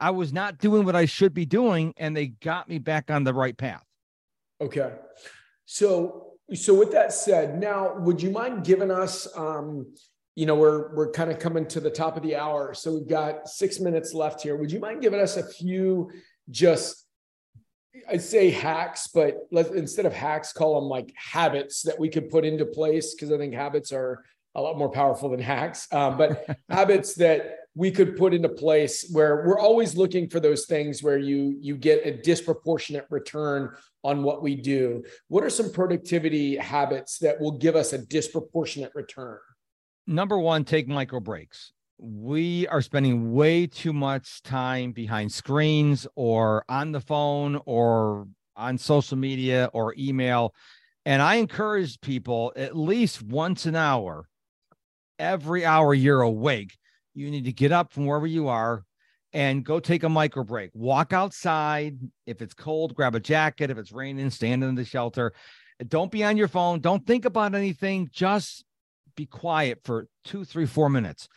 I 0.00 0.10
was 0.10 0.32
not 0.32 0.58
doing 0.58 0.84
what 0.84 0.96
I 0.96 1.06
should 1.06 1.32
be 1.32 1.46
doing, 1.46 1.94
and 1.96 2.16
they 2.16 2.26
got 2.26 2.68
me 2.68 2.78
back 2.78 3.10
on 3.10 3.24
the 3.24 3.32
right 3.32 3.56
path. 3.56 3.84
Okay. 4.60 4.92
So, 5.64 6.32
so 6.54 6.74
with 6.74 6.92
that 6.92 7.12
said, 7.12 7.58
now 7.58 7.96
would 7.98 8.20
you 8.20 8.30
mind 8.30 8.64
giving 8.64 8.90
us, 8.90 9.28
um, 9.36 9.86
you 10.34 10.44
know, 10.46 10.54
we're 10.54 10.94
we're 10.94 11.10
kind 11.12 11.30
of 11.30 11.38
coming 11.38 11.66
to 11.68 11.80
the 11.80 11.90
top 11.90 12.16
of 12.16 12.22
the 12.22 12.36
hour, 12.36 12.74
so 12.74 12.92
we've 12.92 13.08
got 13.08 13.48
six 13.48 13.80
minutes 13.80 14.12
left 14.12 14.42
here. 14.42 14.56
Would 14.56 14.70
you 14.70 14.80
mind 14.80 15.00
giving 15.00 15.20
us 15.20 15.36
a 15.36 15.48
few 15.48 16.10
just 16.50 17.06
I'd 18.08 18.22
say 18.22 18.50
hacks, 18.50 19.08
but 19.08 19.46
let 19.50 19.68
instead 19.68 20.06
of 20.06 20.12
hacks, 20.12 20.52
call 20.52 20.80
them 20.80 20.88
like 20.88 21.12
habits 21.16 21.82
that 21.82 21.98
we 21.98 22.08
could 22.08 22.30
put 22.30 22.44
into 22.44 22.66
place 22.66 23.14
because 23.14 23.32
I 23.32 23.38
think 23.38 23.54
habits 23.54 23.92
are 23.92 24.22
a 24.56 24.60
lot 24.60 24.76
more 24.78 24.90
powerful 24.90 25.28
than 25.28 25.40
hacks. 25.40 25.86
Um, 25.92 26.16
but 26.16 26.46
habits 26.68 27.14
that 27.16 27.58
we 27.76 27.90
could 27.90 28.16
put 28.16 28.32
into 28.32 28.48
place 28.48 29.08
where 29.12 29.44
we're 29.46 29.60
always 29.60 29.94
looking 29.96 30.30
for 30.30 30.40
those 30.40 30.64
things 30.64 31.02
where 31.02 31.18
you 31.18 31.56
you 31.60 31.76
get 31.76 32.06
a 32.06 32.22
disproportionate 32.22 33.06
return 33.10 33.76
on 34.02 34.22
what 34.22 34.42
we 34.42 34.56
do. 34.56 35.04
What 35.28 35.44
are 35.44 35.50
some 35.50 35.70
productivity 35.70 36.56
habits 36.56 37.18
that 37.18 37.38
will 37.38 37.58
give 37.58 37.76
us 37.76 37.92
a 37.92 37.98
disproportionate 37.98 38.92
return? 38.94 39.38
Number 40.06 40.38
one, 40.38 40.64
take 40.64 40.88
micro 40.88 41.20
breaks. 41.20 41.72
We 41.98 42.66
are 42.68 42.80
spending 42.80 43.32
way 43.32 43.66
too 43.66 43.92
much 43.92 44.42
time 44.42 44.92
behind 44.92 45.32
screens 45.32 46.06
or 46.14 46.64
on 46.68 46.92
the 46.92 47.00
phone 47.00 47.60
or 47.66 48.26
on 48.54 48.78
social 48.78 49.18
media 49.18 49.68
or 49.72 49.94
email. 49.98 50.54
And 51.04 51.20
I 51.20 51.36
encourage 51.36 52.00
people 52.00 52.52
at 52.56 52.76
least 52.76 53.22
once 53.22 53.66
an 53.66 53.76
hour, 53.76 54.28
every 55.18 55.64
hour 55.64 55.94
you're 55.94 56.22
awake, 56.22 56.76
you 57.14 57.30
need 57.30 57.44
to 57.44 57.52
get 57.52 57.72
up 57.72 57.92
from 57.92 58.06
wherever 58.06 58.26
you 58.26 58.48
are 58.48 58.84
and 59.32 59.64
go 59.64 59.80
take 59.80 60.02
a 60.02 60.08
micro 60.08 60.44
break. 60.44 60.70
Walk 60.74 61.12
outside. 61.12 61.98
If 62.26 62.40
it's 62.40 62.54
cold, 62.54 62.94
grab 62.94 63.14
a 63.14 63.20
jacket. 63.20 63.70
If 63.70 63.78
it's 63.78 63.92
raining, 63.92 64.30
stand 64.30 64.64
in 64.64 64.74
the 64.74 64.84
shelter. 64.84 65.32
Don't 65.88 66.10
be 66.10 66.24
on 66.24 66.36
your 66.36 66.48
phone. 66.48 66.80
Don't 66.80 67.06
think 67.06 67.24
about 67.24 67.54
anything. 67.54 68.08
Just 68.12 68.64
be 69.14 69.26
quiet 69.26 69.80
for 69.84 70.08
two, 70.24 70.44
three, 70.44 70.66
four 70.66 70.88
minutes. 70.88 71.28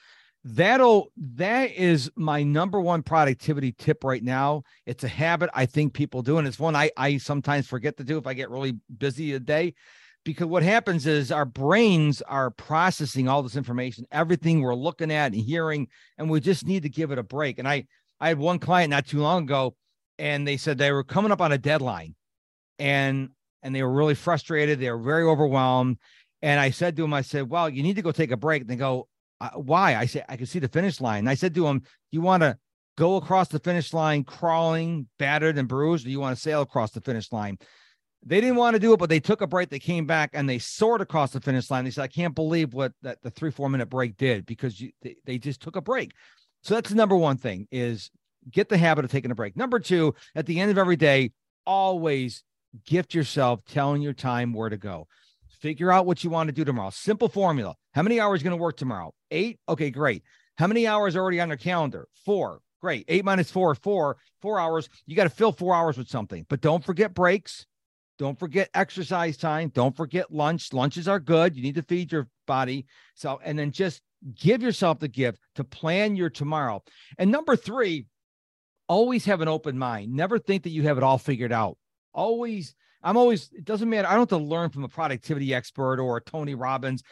That'll 0.45 1.11
that 1.35 1.71
is 1.71 2.09
my 2.15 2.43
number 2.43 2.79
one 2.79 3.03
productivity 3.03 3.73
tip 3.73 4.05
right 4.05 4.23
now. 4.23 4.63
It's 4.85 5.03
a 5.03 5.09
habit 5.09 5.49
I 5.53 5.65
think 5.65 5.93
people 5.93 6.21
do, 6.21 6.37
and 6.37 6.47
it's 6.47 6.59
one 6.59 6.77
I 6.77 6.91
I 6.95 7.17
sometimes 7.17 7.67
forget 7.67 7.97
to 7.97 8.05
do 8.05 8.17
if 8.17 8.25
I 8.25 8.33
get 8.33 8.49
really 8.49 8.77
busy 8.97 9.33
a 9.33 9.39
day. 9.39 9.73
Because 10.25 10.47
what 10.47 10.63
happens 10.63 11.08
is 11.08 11.32
our 11.32 11.45
brains 11.45 12.21
are 12.21 12.51
processing 12.51 13.27
all 13.27 13.41
this 13.41 13.55
information, 13.55 14.05
everything 14.12 14.62
we're 14.62 14.75
looking 14.75 15.12
at 15.12 15.32
and 15.32 15.41
hearing, 15.41 15.88
and 16.17 16.29
we 16.29 16.39
just 16.39 16.67
need 16.67 16.84
to 16.84 16.89
give 16.89 17.12
it 17.12 17.17
a 17.17 17.23
break. 17.23 17.58
And 17.58 17.67
I 17.67 17.86
I 18.19 18.29
had 18.29 18.38
one 18.38 18.60
client 18.60 18.91
not 18.91 19.08
too 19.08 19.21
long 19.21 19.43
ago, 19.43 19.75
and 20.17 20.47
they 20.47 20.58
said 20.58 20.77
they 20.77 20.91
were 20.91 21.03
coming 21.03 21.32
up 21.32 21.41
on 21.41 21.51
a 21.51 21.58
deadline, 21.58 22.15
and 22.77 23.29
and 23.63 23.73
they 23.73 23.82
were 23.84 23.93
really 23.93 24.15
frustrated. 24.15 24.79
They 24.79 24.91
were 24.91 24.97
very 24.97 25.23
overwhelmed. 25.23 25.97
And 26.41 26.60
I 26.60 26.69
said 26.69 26.95
to 26.95 27.03
him, 27.03 27.13
I 27.13 27.21
said, 27.21 27.49
well, 27.49 27.69
you 27.69 27.84
need 27.84 27.97
to 27.97 28.01
go 28.01 28.12
take 28.12 28.32
a 28.32 28.38
break. 28.38 28.62
And 28.62 28.69
they 28.69 28.77
go, 28.77 29.08
uh, 29.41 29.49
why? 29.51 29.95
I 29.95 30.05
said, 30.05 30.25
I 30.29 30.38
can 30.38 30.45
see 30.45 30.60
the 30.60 30.69
finish 30.69 31.01
line. 31.01 31.19
And 31.19 31.29
I 31.29 31.34
said 31.36 31.53
to 31.55 31.67
him, 31.67 31.82
you 32.12 32.21
want 32.21 32.43
to 32.43 32.58
go 32.97 33.17
across 33.17 33.49
the 33.49 33.60
finish 33.60 33.93
line 33.93 34.23
crawling, 34.23 35.08
battered 35.17 35.58
and 35.58 35.67
bruised, 35.67 36.05
or 36.05 36.10
you 36.10 36.19
want 36.19 36.36
to 36.38 36.41
sail 36.41 36.62
across 36.62 36.91
the 36.91 37.01
finish 37.01 37.32
line? 37.32 37.58
They 38.25 38.41
didn't 38.41 38.58
want 38.58 38.73
to 38.73 38.79
do 38.79 38.93
it, 38.93 38.99
but 38.99 39.10
they 39.10 39.19
took 39.19 39.41
a 39.41 39.47
break. 39.47 39.69
They 39.69 39.79
came 39.79 40.05
back 40.05 40.32
and 40.34 40.47
they 40.47 40.60
soared 40.60 41.01
across 41.01 41.32
the 41.32 41.39
finish 41.39 41.71
line. 41.71 41.86
They 41.86 41.91
said, 41.91 42.03
I 42.03 42.08
can't 42.08 42.36
believe 42.36 42.73
what 42.73 42.91
that 43.01 43.21
the 43.21 43.32
three, 43.32 43.51
four 43.51 43.69
minute 43.69 43.89
break 43.89 44.17
did 44.17 44.45
because 44.45 44.79
you, 44.79 44.91
they, 45.01 45.15
they 45.25 45.38
just 45.38 45.62
took 45.62 45.77
a 45.77 45.82
break. 45.82 46.12
So 46.63 46.75
that's 46.75 46.89
the 46.89 46.95
number 46.95 47.15
one 47.15 47.38
thing 47.38 47.67
is 47.71 48.12
get 48.51 48.67
the 48.67 48.77
habit 48.77 49.05
of 49.05 49.12
taking 49.12 49.32
a 49.32 49.36
break. 49.36 49.55
Number 49.55 49.79
two, 49.79 50.15
at 50.36 50.45
the 50.45 50.60
end 50.60 50.69
of 50.69 50.77
every 50.77 50.97
day, 50.97 51.32
always 51.65 52.43
gift 52.86 53.13
yourself 53.13 53.62
telling 53.65 54.01
your 54.01 54.13
time 54.13 54.53
where 54.53 54.69
to 54.69 54.77
go. 54.77 55.08
Figure 55.62 55.91
out 55.91 56.05
what 56.05 56.23
you 56.23 56.29
want 56.29 56.47
to 56.47 56.53
do 56.53 56.65
tomorrow. 56.65 56.89
Simple 56.89 57.29
formula. 57.29 57.75
How 57.93 58.01
many 58.01 58.19
hours 58.19 58.43
going 58.43 58.55
to 58.55 58.62
work 58.62 58.77
tomorrow? 58.77 59.13
Eight. 59.32 59.60
Okay, 59.67 59.89
great. 59.89 60.23
How 60.58 60.67
many 60.67 60.88
hours 60.88 61.15
already 61.15 61.39
on 61.39 61.47
your 61.47 61.58
calendar? 61.58 62.08
Four. 62.25 62.62
Great. 62.82 63.05
Eight 63.08 63.25
minus 63.25 63.51
four, 63.51 63.75
four, 63.75 64.17
four 64.41 64.60
hours. 64.60 64.89
You 65.05 65.15
got 65.15 65.23
to 65.23 65.29
fill 65.29 65.51
four 65.51 65.75
hours 65.75 65.97
with 65.97 66.10
something, 66.10 66.45
but 66.49 66.62
don't 66.62 66.84
forget 66.84 67.13
breaks. 67.13 67.65
Don't 68.19 68.38
forget 68.38 68.69
exercise 68.73 69.38
time. 69.38 69.69
Don't 69.69 69.95
forget 69.95 70.32
lunch. 70.32 70.71
Lunches 70.73 71.08
are 71.08 71.19
good. 71.19 71.55
You 71.55 71.63
need 71.63 71.75
to 71.75 71.84
feed 71.84 72.12
your 72.12 72.27
body. 72.45 72.86
So, 73.15 73.39
and 73.43 73.58
then 73.58 73.71
just 73.71 74.01
give 74.36 74.62
yourself 74.62 74.99
the 74.99 75.08
gift 75.08 75.39
to 75.55 75.63
plan 75.63 76.15
your 76.15 76.29
tomorrow. 76.29 76.84
And 77.17 77.32
number 77.32 77.55
three, 77.55 78.05
always 78.88 79.25
have 79.25 79.41
an 79.41 79.47
open 79.47 79.79
mind. 79.79 80.13
Never 80.13 80.38
think 80.38 80.63
that 80.63 80.69
you 80.69 80.84
have 80.84 80.97
it 80.97 81.03
all 81.03 81.17
figured 81.17 81.53
out. 81.53 81.77
Always 82.13 82.75
I'm 83.01 83.17
always, 83.17 83.49
it 83.53 83.65
doesn't 83.65 83.89
matter. 83.89 84.08
I 84.08 84.12
don't 84.12 84.29
have 84.29 84.39
to 84.39 84.45
learn 84.45 84.69
from 84.69 84.84
a 84.84 84.89
productivity 84.89 85.53
expert 85.53 85.99
or 85.99 86.17
a 86.17 86.21
Tony 86.21 86.55
Robbins. 86.55 87.03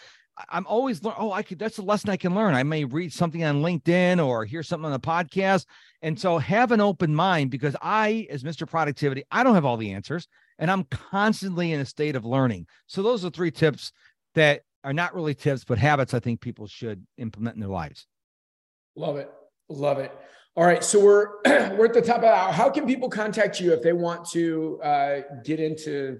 I'm 0.49 0.67
always 0.67 1.03
learn. 1.03 1.15
Oh, 1.17 1.31
I 1.31 1.41
could. 1.41 1.57
That's 1.57 1.79
a 1.79 1.83
lesson 1.83 2.11
I 2.11 2.17
can 2.17 2.35
learn. 2.35 2.53
I 2.53 2.61
may 2.61 2.83
read 2.83 3.11
something 3.11 3.43
on 3.43 3.63
LinkedIn 3.63 4.23
or 4.23 4.45
hear 4.45 4.61
something 4.61 4.85
on 4.85 4.91
the 4.91 4.99
podcast, 4.99 5.65
and 6.03 6.19
so 6.19 6.37
have 6.37 6.71
an 6.71 6.79
open 6.79 7.15
mind 7.15 7.49
because 7.49 7.75
I, 7.81 8.27
as 8.29 8.43
Mr. 8.43 8.67
Productivity, 8.67 9.23
I 9.31 9.41
don't 9.43 9.55
have 9.55 9.65
all 9.65 9.77
the 9.77 9.93
answers, 9.93 10.27
and 10.59 10.71
I'm 10.71 10.83
constantly 10.85 11.71
in 11.71 11.79
a 11.79 11.85
state 11.85 12.15
of 12.15 12.25
learning. 12.25 12.67
So 12.87 13.01
those 13.01 13.23
are 13.23 13.29
three 13.29 13.51
tips 13.51 13.91
that 14.35 14.61
are 14.83 14.93
not 14.93 15.13
really 15.13 15.35
tips, 15.35 15.63
but 15.63 15.77
habits 15.77 16.13
I 16.13 16.19
think 16.19 16.41
people 16.41 16.67
should 16.67 17.05
implement 17.17 17.55
in 17.55 17.61
their 17.61 17.69
lives. 17.69 18.07
Love 18.95 19.17
it. 19.17 19.31
Love 19.69 19.99
it. 19.99 20.11
All 20.55 20.65
right, 20.65 20.83
so 20.83 20.99
we're 20.99 21.41
we're 21.75 21.85
at 21.85 21.93
the 21.93 22.01
top 22.01 22.17
of 22.17 22.21
the 22.23 22.29
hour. 22.29 22.51
How 22.51 22.69
can 22.69 22.87
people 22.87 23.09
contact 23.09 23.59
you 23.59 23.73
if 23.73 23.83
they 23.83 23.93
want 23.93 24.27
to 24.31 24.81
uh, 24.81 25.19
get 25.43 25.59
into 25.59 26.17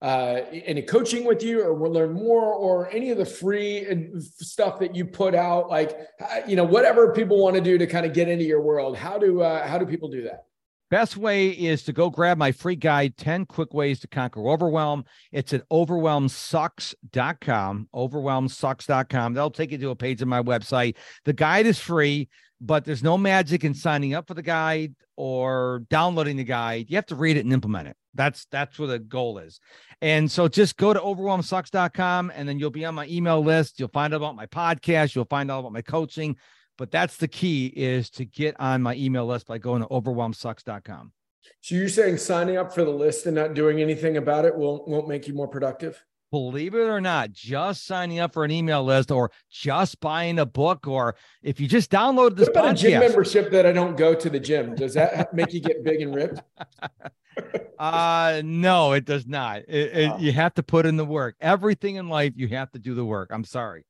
uh, 0.00 0.40
any 0.50 0.80
coaching 0.80 1.26
with 1.26 1.42
you, 1.42 1.62
or 1.62 1.74
will 1.74 1.92
learn 1.92 2.14
more, 2.14 2.54
or 2.54 2.88
any 2.90 3.10
of 3.10 3.18
the 3.18 3.26
free 3.26 3.86
stuff 4.20 4.78
that 4.78 4.96
you 4.96 5.04
put 5.04 5.34
out? 5.34 5.68
Like, 5.68 5.98
uh, 6.18 6.40
you 6.46 6.56
know, 6.56 6.64
whatever 6.64 7.12
people 7.12 7.42
want 7.42 7.56
to 7.56 7.60
do 7.60 7.76
to 7.76 7.86
kind 7.86 8.06
of 8.06 8.14
get 8.14 8.26
into 8.26 8.44
your 8.44 8.62
world. 8.62 8.96
How 8.96 9.18
do 9.18 9.42
uh, 9.42 9.68
how 9.68 9.76
do 9.76 9.84
people 9.84 10.08
do 10.08 10.22
that? 10.22 10.44
Best 10.90 11.16
way 11.16 11.48
is 11.48 11.82
to 11.84 11.92
go 11.92 12.10
grab 12.10 12.38
my 12.38 12.52
free 12.52 12.76
guide 12.76 13.16
10 13.16 13.46
quick 13.46 13.74
ways 13.74 13.98
to 14.00 14.08
conquer 14.08 14.48
overwhelm. 14.48 15.04
It's 15.32 15.52
at 15.52 15.68
overwhelmsucks.com, 15.68 17.88
overwhelmsucks.com. 17.94 19.34
That'll 19.34 19.50
take 19.50 19.72
you 19.72 19.78
to 19.78 19.90
a 19.90 19.96
page 19.96 20.22
on 20.22 20.28
my 20.28 20.42
website. 20.42 20.96
The 21.24 21.34
guide 21.34 21.66
is 21.66 21.78
free 21.78 22.28
but 22.60 22.84
there's 22.84 23.02
no 23.02 23.16
magic 23.16 23.64
in 23.64 23.74
signing 23.74 24.14
up 24.14 24.26
for 24.26 24.34
the 24.34 24.42
guide 24.42 24.94
or 25.16 25.84
downloading 25.90 26.36
the 26.36 26.44
guide. 26.44 26.86
You 26.88 26.96
have 26.96 27.06
to 27.06 27.14
read 27.14 27.36
it 27.36 27.44
and 27.44 27.52
implement 27.52 27.88
it. 27.88 27.96
That's 28.14 28.46
that's 28.50 28.78
where 28.78 28.88
the 28.88 28.98
goal 28.98 29.38
is. 29.38 29.60
And 30.00 30.30
so 30.30 30.48
just 30.48 30.76
go 30.76 30.92
to 30.92 31.00
overwhelmsucks.com 31.00 32.32
and 32.34 32.48
then 32.48 32.58
you'll 32.58 32.70
be 32.70 32.84
on 32.84 32.94
my 32.94 33.06
email 33.06 33.42
list. 33.42 33.78
You'll 33.78 33.88
find 33.88 34.12
out 34.12 34.18
about 34.18 34.36
my 34.36 34.46
podcast, 34.46 35.14
you'll 35.14 35.26
find 35.26 35.50
out 35.50 35.60
about 35.60 35.72
my 35.72 35.82
coaching. 35.82 36.36
But 36.78 36.90
that's 36.90 37.18
the 37.18 37.28
key 37.28 37.66
is 37.66 38.08
to 38.10 38.24
get 38.24 38.58
on 38.58 38.80
my 38.80 38.94
email 38.94 39.26
list 39.26 39.46
by 39.46 39.58
going 39.58 39.82
to 39.82 39.88
overwhelmsucks.com. 39.88 41.12
So 41.60 41.74
you're 41.74 41.88
saying 41.88 42.18
signing 42.18 42.56
up 42.56 42.72
for 42.72 42.84
the 42.84 42.90
list 42.90 43.26
and 43.26 43.34
not 43.34 43.52
doing 43.52 43.80
anything 43.82 44.16
about 44.16 44.44
it 44.44 44.54
won't 44.54 44.88
won't 44.88 45.08
make 45.08 45.28
you 45.28 45.34
more 45.34 45.48
productive? 45.48 46.02
believe 46.30 46.74
it 46.74 46.88
or 46.88 47.00
not, 47.00 47.32
just 47.32 47.86
signing 47.86 48.18
up 48.18 48.32
for 48.32 48.44
an 48.44 48.50
email 48.50 48.84
list 48.84 49.10
or 49.10 49.30
just 49.50 50.00
buying 50.00 50.38
a 50.38 50.46
book, 50.46 50.86
or 50.86 51.16
if 51.42 51.60
you 51.60 51.68
just 51.68 51.90
download 51.90 52.36
this 52.36 52.48
what 52.48 52.56
about 52.56 52.76
podcast, 52.76 52.78
a 52.78 52.90
gym 52.90 53.00
membership 53.00 53.50
that 53.50 53.66
I 53.66 53.72
don't 53.72 53.96
go 53.96 54.14
to 54.14 54.30
the 54.30 54.40
gym, 54.40 54.74
does 54.74 54.94
that 54.94 55.32
make 55.34 55.52
you 55.52 55.60
get 55.60 55.84
big 55.84 56.00
and 56.00 56.14
ripped? 56.14 56.42
uh 57.78 58.42
no, 58.44 58.92
it 58.92 59.04
does 59.04 59.26
not. 59.26 59.62
It, 59.68 59.96
it, 59.96 60.10
oh. 60.10 60.18
You 60.18 60.32
have 60.32 60.54
to 60.54 60.62
put 60.62 60.86
in 60.86 60.96
the 60.96 61.04
work. 61.04 61.36
Everything 61.40 61.96
in 61.96 62.08
life, 62.08 62.32
you 62.36 62.48
have 62.48 62.70
to 62.72 62.78
do 62.78 62.94
the 62.94 63.04
work. 63.04 63.30
I'm 63.32 63.44
sorry. 63.44 63.84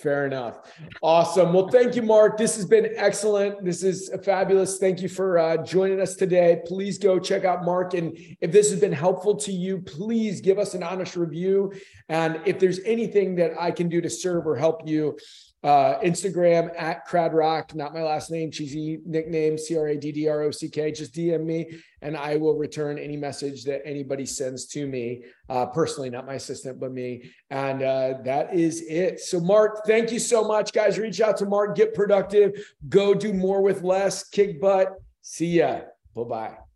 Fair 0.00 0.24
enough. 0.24 0.72
Awesome. 1.02 1.52
Well, 1.52 1.68
thank 1.68 1.94
you, 1.94 2.00
Mark. 2.00 2.38
This 2.38 2.56
has 2.56 2.64
been 2.64 2.90
excellent. 2.96 3.62
This 3.62 3.82
is 3.82 4.10
fabulous. 4.24 4.78
Thank 4.78 5.02
you 5.02 5.08
for 5.08 5.38
uh, 5.38 5.58
joining 5.58 6.00
us 6.00 6.14
today. 6.14 6.62
Please 6.64 6.96
go 6.96 7.18
check 7.18 7.44
out 7.44 7.66
Mark. 7.66 7.92
And 7.92 8.16
if 8.40 8.50
this 8.50 8.70
has 8.70 8.80
been 8.80 8.92
helpful 8.92 9.36
to 9.36 9.52
you, 9.52 9.78
please 9.78 10.40
give 10.40 10.58
us 10.58 10.72
an 10.72 10.82
honest 10.82 11.16
review. 11.16 11.72
And 12.08 12.40
if 12.46 12.58
there's 12.58 12.80
anything 12.86 13.36
that 13.36 13.52
I 13.60 13.70
can 13.72 13.90
do 13.90 14.00
to 14.00 14.08
serve 14.08 14.46
or 14.46 14.56
help 14.56 14.88
you, 14.88 15.18
uh, 15.62 15.98
Instagram 16.00 16.70
at 16.78 17.04
Crad 17.04 17.34
Rock, 17.34 17.74
not 17.74 17.92
my 17.92 18.02
last 18.02 18.30
name, 18.30 18.50
cheesy 18.50 19.00
nickname, 19.04 19.58
C 19.58 19.76
R 19.76 19.88
A 19.88 19.96
D 19.96 20.10
D 20.12 20.28
R 20.28 20.42
O 20.42 20.50
C 20.50 20.68
K. 20.68 20.90
Just 20.90 21.14
DM 21.14 21.44
me 21.44 21.80
and 22.02 22.16
I 22.16 22.36
will 22.36 22.56
return 22.56 22.98
any 22.98 23.16
message 23.16 23.64
that 23.64 23.82
anybody 23.84 24.24
sends 24.24 24.66
to 24.68 24.86
me 24.86 25.24
uh, 25.48 25.66
personally, 25.66 26.08
not 26.08 26.26
my 26.26 26.34
assistant, 26.34 26.80
but 26.80 26.92
me. 26.92 27.30
And 27.50 27.82
uh, 27.82 28.14
that 28.24 28.54
is 28.54 28.82
it. 28.88 29.20
So, 29.20 29.38
Mark, 29.40 29.86
thank 29.86 30.10
you 30.10 30.18
so 30.18 30.44
much, 30.44 30.72
guys. 30.72 30.98
Reach 30.98 31.20
out 31.20 31.36
to 31.38 31.46
Mark, 31.46 31.76
get 31.76 31.94
productive, 31.94 32.52
go 32.88 33.14
do 33.14 33.34
more 33.34 33.60
with 33.60 33.82
less, 33.82 34.26
kick 34.28 34.60
butt. 34.60 34.94
See 35.20 35.58
ya. 35.58 35.80
Bye 36.14 36.24
bye. 36.24 36.69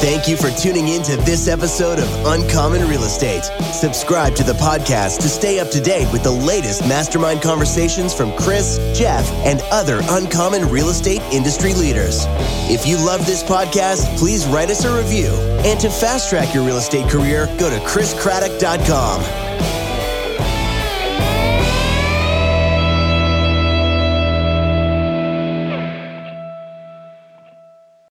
Thank 0.00 0.28
you 0.28 0.36
for 0.36 0.50
tuning 0.50 0.88
in 0.88 1.02
to 1.04 1.16
this 1.16 1.48
episode 1.48 1.98
of 1.98 2.26
Uncommon 2.26 2.86
Real 2.88 3.02
Estate. 3.04 3.44
Subscribe 3.72 4.34
to 4.36 4.44
the 4.44 4.52
podcast 4.52 5.20
to 5.22 5.28
stay 5.28 5.58
up 5.58 5.70
to 5.70 5.80
date 5.80 6.10
with 6.12 6.22
the 6.22 6.30
latest 6.30 6.86
mastermind 6.86 7.40
conversations 7.42 8.12
from 8.14 8.30
Chris, 8.36 8.78
Jeff, 8.96 9.28
and 9.46 9.60
other 9.72 10.00
uncommon 10.10 10.68
real 10.68 10.90
estate 10.90 11.22
industry 11.32 11.72
leaders. 11.72 12.24
If 12.68 12.86
you 12.86 12.98
love 12.98 13.24
this 13.26 13.42
podcast, 13.42 14.16
please 14.18 14.46
write 14.46 14.70
us 14.70 14.84
a 14.84 14.96
review. 14.96 15.32
And 15.64 15.80
to 15.80 15.88
fast 15.88 16.28
track 16.28 16.54
your 16.54 16.64
real 16.64 16.76
estate 16.76 17.08
career, 17.10 17.46
go 17.58 17.70
to 17.70 17.78
chriscraddock.com. 17.86 19.75